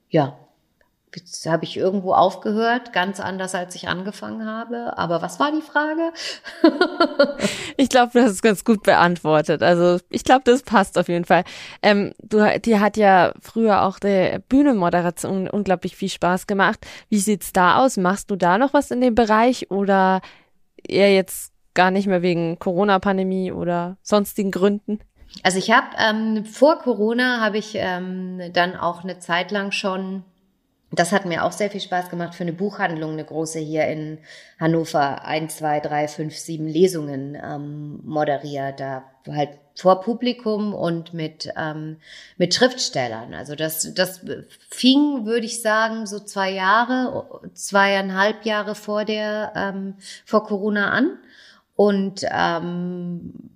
[0.09, 0.39] ja,
[1.15, 4.97] Jetzt habe ich irgendwo aufgehört, ganz anders als ich angefangen habe.
[4.97, 6.13] Aber was war die Frage?
[7.77, 9.63] ich glaube, das ist ganz gut beantwortet.
[9.63, 11.43] Also ich glaube, das passt auf jeden Fall.
[11.83, 16.87] Ähm, du, dir hat ja früher auch der Bühnenmoderation unglaublich viel Spaß gemacht.
[17.09, 17.97] Wie sieht's da aus?
[17.97, 20.21] Machst du da noch was in dem Bereich oder
[20.87, 25.01] eher jetzt gar nicht mehr wegen Corona-Pandemie oder sonstigen Gründen?
[25.43, 30.24] Also ich habe ähm, vor Corona habe ich ähm, dann auch eine Zeit lang schon
[30.93, 34.18] das hat mir auch sehr viel Spaß gemacht für eine Buchhandlung, eine große hier in
[34.59, 41.49] Hannover, ein, zwei, drei, fünf, sieben Lesungen ähm, moderiert, da halt vor Publikum und mit,
[41.57, 41.99] ähm,
[42.39, 43.35] mit Schriftstellern.
[43.35, 44.20] Also das, das
[44.68, 51.18] fing, würde ich sagen, so zwei Jahre, zweieinhalb Jahre vor der, ähm, vor Corona an.
[51.76, 53.51] Und ähm,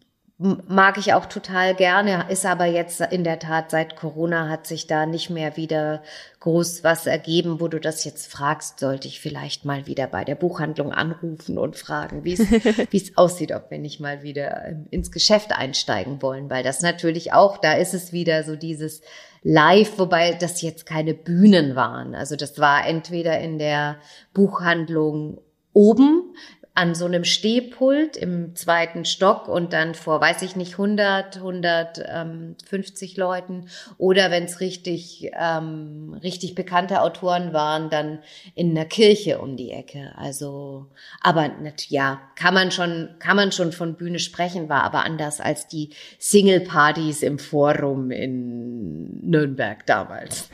[0.68, 4.86] mag ich auch total gerne, ist aber jetzt in der Tat seit Corona hat sich
[4.86, 6.02] da nicht mehr wieder
[6.40, 10.34] groß was ergeben, wo du das jetzt fragst, sollte ich vielleicht mal wieder bei der
[10.34, 12.34] Buchhandlung anrufen und fragen, wie
[12.92, 17.32] es aussieht, ob wir nicht mal wieder ähm, ins Geschäft einsteigen wollen, weil das natürlich
[17.32, 19.00] auch, da ist es wieder so dieses
[19.42, 22.14] Live, wobei das jetzt keine Bühnen waren.
[22.14, 23.96] Also das war entweder in der
[24.34, 25.40] Buchhandlung
[25.72, 26.34] oben,
[26.76, 33.16] an so einem Stehpult im zweiten Stock und dann vor, weiß ich nicht, 100, 150
[33.16, 38.18] Leuten oder wenn es richtig, ähm, richtig bekannte Autoren waren, dann
[38.56, 40.12] in einer Kirche um die Ecke.
[40.16, 40.86] Also,
[41.20, 45.40] aber nicht, ja, kann man schon, kann man schon von Bühne sprechen, war aber anders
[45.40, 50.48] als die Single-Partys im Forum in Nürnberg damals.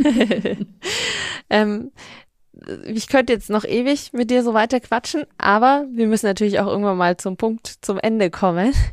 [1.51, 1.93] ähm,
[2.87, 6.67] ich könnte jetzt noch ewig mit dir so weiter quatschen, aber wir müssen natürlich auch
[6.67, 8.73] irgendwann mal zum Punkt, zum Ende kommen.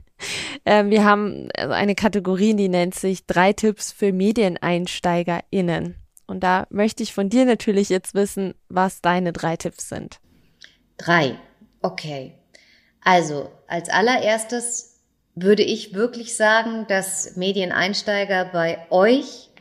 [0.65, 5.95] Ähm, wir haben eine Kategorie, die nennt sich drei Tipps für MedieneinsteigerInnen.
[6.25, 10.19] Und da möchte ich von dir natürlich jetzt wissen, was deine drei Tipps sind.
[10.97, 11.37] Drei.
[11.83, 12.33] Okay.
[13.03, 15.03] Also, als allererstes
[15.35, 19.51] würde ich wirklich sagen, dass Medieneinsteiger bei euch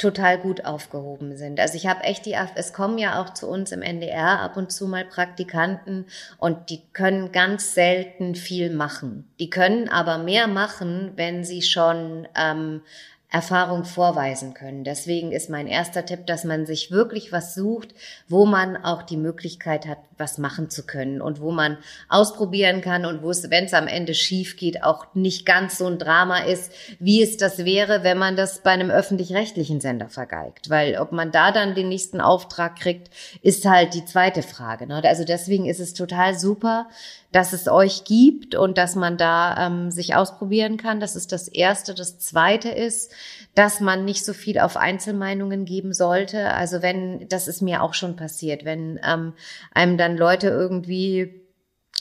[0.00, 1.60] total gut aufgehoben sind.
[1.60, 4.72] Also ich habe echt die, es kommen ja auch zu uns im NDR ab und
[4.72, 6.06] zu mal Praktikanten
[6.38, 9.30] und die können ganz selten viel machen.
[9.38, 12.80] Die können aber mehr machen, wenn sie schon ähm,
[13.28, 14.84] Erfahrung vorweisen können.
[14.84, 17.94] Deswegen ist mein erster Tipp, dass man sich wirklich was sucht,
[18.26, 23.04] wo man auch die Möglichkeit hat, was machen zu können und wo man ausprobieren kann
[23.04, 26.40] und wo es, wenn es am Ende schief geht, auch nicht ganz so ein Drama
[26.40, 30.70] ist, wie es das wäre, wenn man das bei einem öffentlich-rechtlichen Sender vergeigt.
[30.70, 33.10] Weil ob man da dann den nächsten Auftrag kriegt,
[33.42, 34.86] ist halt die zweite Frage.
[34.86, 35.02] Ne?
[35.04, 36.86] Also deswegen ist es total super,
[37.32, 41.00] dass es euch gibt und dass man da ähm, sich ausprobieren kann.
[41.00, 41.94] Das ist das Erste.
[41.94, 43.12] Das Zweite ist,
[43.54, 46.52] dass man nicht so viel auf Einzelmeinungen geben sollte.
[46.52, 49.34] Also wenn, das ist mir auch schon passiert, wenn ähm,
[49.72, 51.40] einem dann Leute irgendwie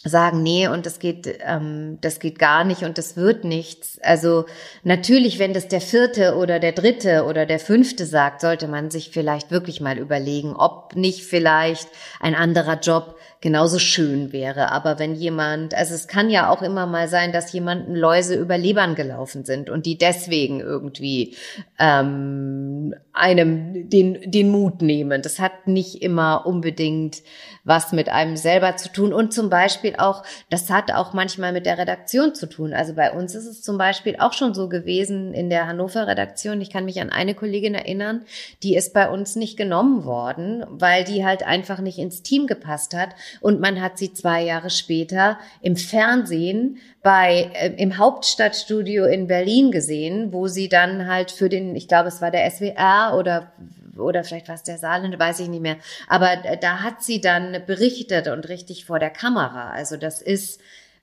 [0.05, 3.99] sagen, nee, und das geht, ähm, das geht gar nicht und das wird nichts.
[4.01, 4.45] Also
[4.83, 9.09] natürlich, wenn das der vierte oder der dritte oder der fünfte sagt, sollte man sich
[9.11, 11.89] vielleicht wirklich mal überlegen, ob nicht vielleicht
[12.21, 14.71] ein anderer Job genauso schön wäre.
[14.71, 18.57] Aber wenn jemand, also es kann ja auch immer mal sein, dass jemanden Läuse über
[18.57, 21.35] Lebern gelaufen sind und die deswegen irgendwie
[21.79, 25.21] ähm, einem den, den Mut nehmen.
[25.21, 27.21] Das hat nicht immer unbedingt
[27.63, 29.13] was mit einem selber zu tun.
[29.13, 32.73] Und zum Beispiel auch, das hat auch manchmal mit der Redaktion zu tun.
[32.73, 36.61] Also bei uns ist es zum Beispiel auch schon so gewesen in der Hannover Redaktion.
[36.61, 38.25] Ich kann mich an eine Kollegin erinnern,
[38.63, 42.95] die ist bei uns nicht genommen worden, weil die halt einfach nicht ins Team gepasst
[42.95, 43.09] hat.
[43.41, 49.71] Und man hat sie zwei Jahre später im Fernsehen bei äh, im Hauptstadtstudio in Berlin
[49.71, 53.51] gesehen, wo sie dann halt für den, ich glaube, es war der SWR oder
[53.97, 55.75] oder vielleicht war es der Saarland, weiß ich nicht mehr.
[56.07, 56.29] Aber
[56.61, 59.71] da hat sie dann berichtet und richtig vor der Kamera.
[59.71, 60.61] Also das ist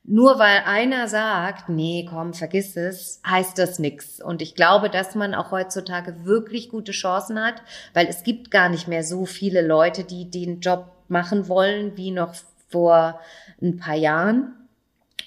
[0.09, 4.21] nur weil einer sagt, nee, komm, vergiss es, heißt das nix.
[4.21, 7.61] Und ich glaube, dass man auch heutzutage wirklich gute Chancen hat,
[7.93, 12.11] weil es gibt gar nicht mehr so viele Leute, die den Job machen wollen, wie
[12.11, 12.35] noch
[12.69, 13.21] vor
[13.61, 14.69] ein paar Jahren.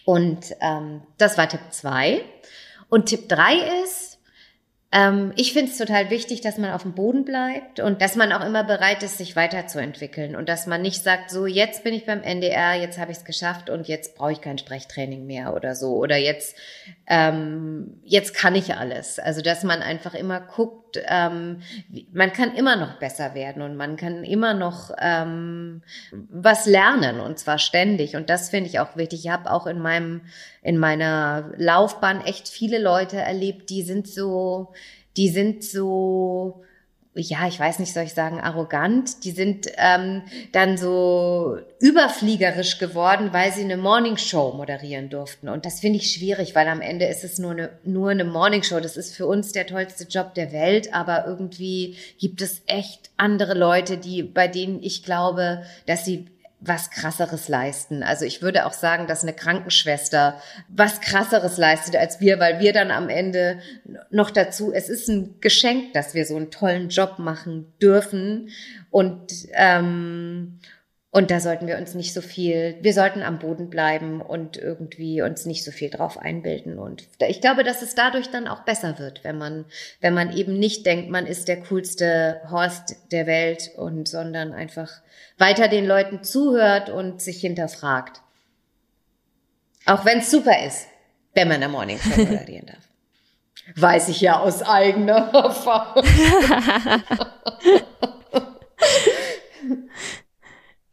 [0.05, 2.21] Und ähm, das war Tipp zwei.
[2.89, 4.09] Und Tipp drei ist,
[4.91, 8.31] ähm, ich finde es total wichtig, dass man auf dem Boden bleibt und dass man
[8.31, 12.07] auch immer bereit ist, sich weiterzuentwickeln und dass man nicht sagt, so jetzt bin ich
[12.07, 15.75] beim NDR, jetzt habe ich es geschafft und jetzt brauche ich kein Sprechtraining mehr oder
[15.75, 16.57] so oder jetzt
[17.05, 19.19] ähm, jetzt kann ich alles.
[19.19, 21.61] Also dass man einfach immer guckt, ähm,
[22.11, 25.81] man kann immer noch besser werden und man kann immer noch ähm,
[26.29, 29.25] was lernen und zwar ständig und das finde ich auch wichtig.
[29.25, 30.21] Ich habe auch in meinem
[30.61, 34.73] in meiner Laufbahn echt viele Leute erlebt, die sind so,
[35.17, 36.63] die sind so,
[37.21, 39.23] ja, ich weiß nicht, soll ich sagen, arrogant.
[39.23, 45.49] Die sind ähm, dann so überfliegerisch geworden, weil sie eine Morningshow moderieren durften.
[45.49, 48.79] Und das finde ich schwierig, weil am Ende ist es nur eine, nur eine Morningshow.
[48.79, 53.53] Das ist für uns der tollste Job der Welt, aber irgendwie gibt es echt andere
[53.53, 56.27] Leute, die, bei denen ich glaube, dass sie
[56.61, 58.03] was krasseres leisten.
[58.03, 62.73] Also ich würde auch sagen, dass eine Krankenschwester was krasseres leistet als wir, weil wir
[62.73, 63.59] dann am Ende
[64.09, 68.49] noch dazu, es ist ein Geschenk, dass wir so einen tollen Job machen dürfen
[68.91, 70.59] und ähm,
[71.11, 75.23] und da sollten wir uns nicht so viel, wir sollten am Boden bleiben und irgendwie
[75.23, 76.77] uns nicht so viel drauf einbilden.
[76.77, 79.65] Und ich glaube, dass es dadurch dann auch besser wird, wenn man,
[80.01, 85.01] wenn man eben nicht denkt, man ist der coolste Horst der Welt und, sondern einfach
[85.39, 88.21] weiter den Leuten zuhört und sich hinterfragt.
[89.87, 90.85] Auch wenn es super ist,
[91.33, 92.87] wenn man eine Morning Show moderieren darf.
[93.75, 96.03] Weiß ich ja aus eigener Erfahrung.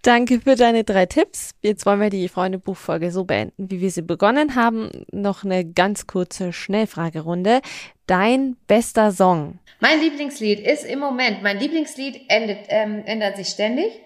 [0.07, 1.51] Danke für deine drei Tipps.
[1.63, 4.89] Jetzt wollen wir die Freundebuchfolge so beenden, wie wir sie begonnen haben.
[5.11, 7.61] Noch eine ganz kurze Schnellfragerunde.
[8.07, 9.59] Dein bester Song?
[9.81, 14.01] Mein Lieblingslied ist im Moment, mein Lieblingslied endet, ähm, ändert sich ständig.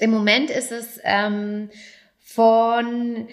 [0.00, 1.70] Im Moment ist es ähm,
[2.18, 3.28] von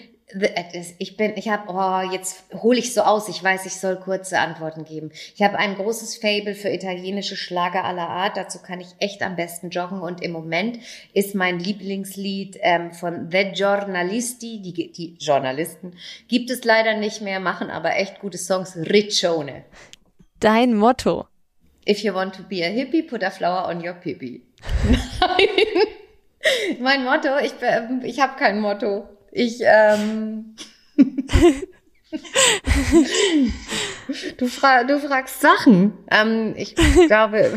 [0.98, 3.28] ich bin, ich habe, oh, jetzt hole ich so aus.
[3.28, 5.10] Ich weiß, ich soll kurze Antworten geben.
[5.34, 8.36] Ich habe ein großes Fable für italienische Schlager aller Art.
[8.36, 10.00] Dazu kann ich echt am besten joggen.
[10.00, 10.80] Und im Moment
[11.14, 15.94] ist mein Lieblingslied ähm, von The Giornalisti, die, die Journalisten,
[16.28, 18.76] gibt es leider nicht mehr, machen aber echt gute Songs.
[18.76, 19.64] Riccione.
[20.40, 21.26] Dein Motto.
[21.88, 24.42] If you want to be a hippie, put a flower on your pipi.
[25.20, 25.48] Nein.
[26.80, 27.54] mein Motto, ich,
[28.02, 29.08] ich habe kein Motto.
[29.32, 30.56] Ich, ähm.
[34.38, 35.92] Du, fra du fragst Sachen.
[36.10, 37.52] Ähm, ich glaube,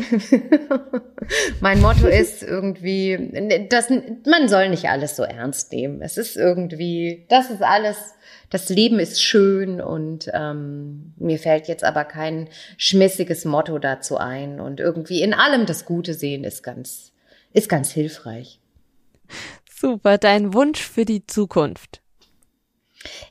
[1.60, 6.02] mein Motto ist irgendwie, dass man soll nicht alles so ernst nehmen.
[6.02, 7.96] Es ist irgendwie, das ist alles,
[8.50, 14.60] das Leben ist schön und ähm, mir fällt jetzt aber kein schmissiges Motto dazu ein.
[14.60, 17.12] Und irgendwie in allem das Gute sehen ist ganz,
[17.54, 18.60] ist ganz hilfreich.
[19.82, 22.02] Super, dein Wunsch für die Zukunft.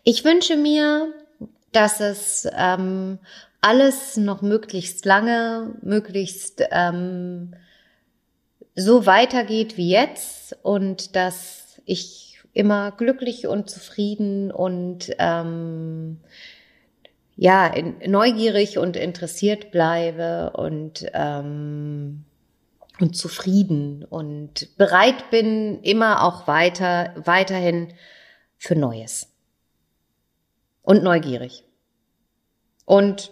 [0.03, 1.13] Ich wünsche mir,
[1.71, 3.19] dass es ähm,
[3.61, 7.55] alles noch möglichst lange, möglichst ähm,
[8.75, 16.19] so weitergeht wie jetzt und dass ich immer glücklich und zufrieden und ähm,
[17.37, 22.25] ja in, neugierig und interessiert bleibe und ähm,
[23.01, 27.93] und zufrieden und bereit bin immer auch weiter weiterhin
[28.57, 29.27] für Neues
[30.83, 31.63] und neugierig.
[32.85, 33.31] Und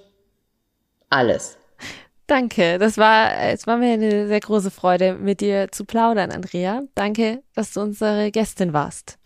[1.10, 1.58] alles.
[2.28, 6.84] Danke, das war, es war mir eine sehr große Freude, mit dir zu plaudern, Andrea.
[6.94, 9.18] Danke, dass du unsere Gästin warst.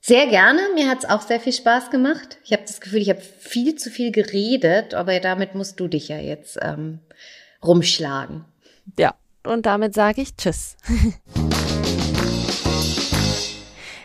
[0.00, 0.60] Sehr gerne.
[0.74, 2.38] Mir hat es auch sehr viel Spaß gemacht.
[2.44, 6.08] Ich habe das Gefühl, ich habe viel zu viel geredet, aber damit musst du dich
[6.08, 7.00] ja jetzt ähm,
[7.62, 8.44] rumschlagen.
[8.98, 9.14] Ja,
[9.46, 10.76] und damit sage ich Tschüss.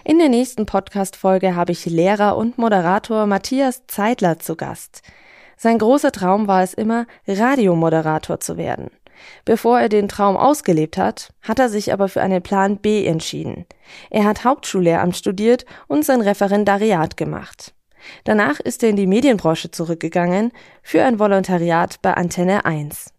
[0.03, 5.01] In der nächsten Podcast-Folge habe ich Lehrer und Moderator Matthias Zeitler zu Gast.
[5.57, 8.89] Sein großer Traum war es immer, Radiomoderator zu werden.
[9.45, 13.65] Bevor er den Traum ausgelebt hat, hat er sich aber für einen Plan B entschieden.
[14.09, 17.73] Er hat Hauptschullehramt studiert und sein Referendariat gemacht.
[18.23, 23.13] Danach ist er in die Medienbranche zurückgegangen für ein Volontariat bei Antenne 1.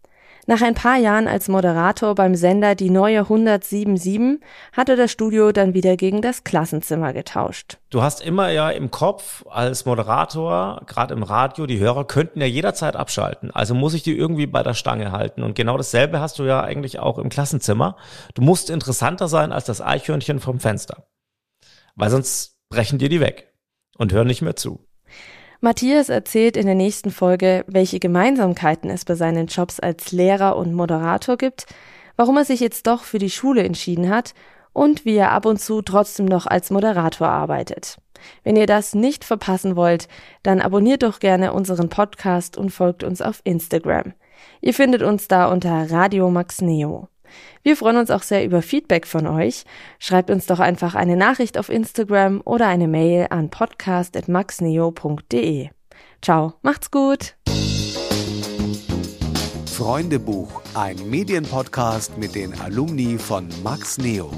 [0.45, 4.41] Nach ein paar Jahren als Moderator beim Sender Die Neue 1077
[4.73, 7.77] hat er das Studio dann wieder gegen das Klassenzimmer getauscht.
[7.89, 12.45] Du hast immer ja im Kopf als Moderator, gerade im Radio, die Hörer könnten ja
[12.45, 13.51] jederzeit abschalten.
[13.51, 15.43] Also muss ich die irgendwie bei der Stange halten.
[15.43, 17.95] Und genau dasselbe hast du ja eigentlich auch im Klassenzimmer.
[18.33, 21.07] Du musst interessanter sein als das Eichhörnchen vom Fenster.
[21.95, 23.53] Weil sonst brechen dir die weg
[23.97, 24.85] und hören nicht mehr zu.
[25.63, 30.73] Matthias erzählt in der nächsten Folge, welche Gemeinsamkeiten es bei seinen Jobs als Lehrer und
[30.73, 31.67] Moderator gibt,
[32.17, 34.33] warum er sich jetzt doch für die Schule entschieden hat
[34.73, 37.95] und wie er ab und zu trotzdem noch als Moderator arbeitet.
[38.43, 40.09] Wenn ihr das nicht verpassen wollt,
[40.43, 44.11] dann abonniert doch gerne unseren Podcast und folgt uns auf Instagram.
[44.59, 47.07] Ihr findet uns da unter Radio Max Neo.
[47.63, 49.63] Wir freuen uns auch sehr über Feedback von euch.
[49.99, 55.69] Schreibt uns doch einfach eine Nachricht auf Instagram oder eine Mail an podcast.maxneo.de.
[56.21, 57.35] Ciao, macht's gut!
[59.73, 64.29] Freundebuch, ein Medienpodcast mit den Alumni von Max Neo.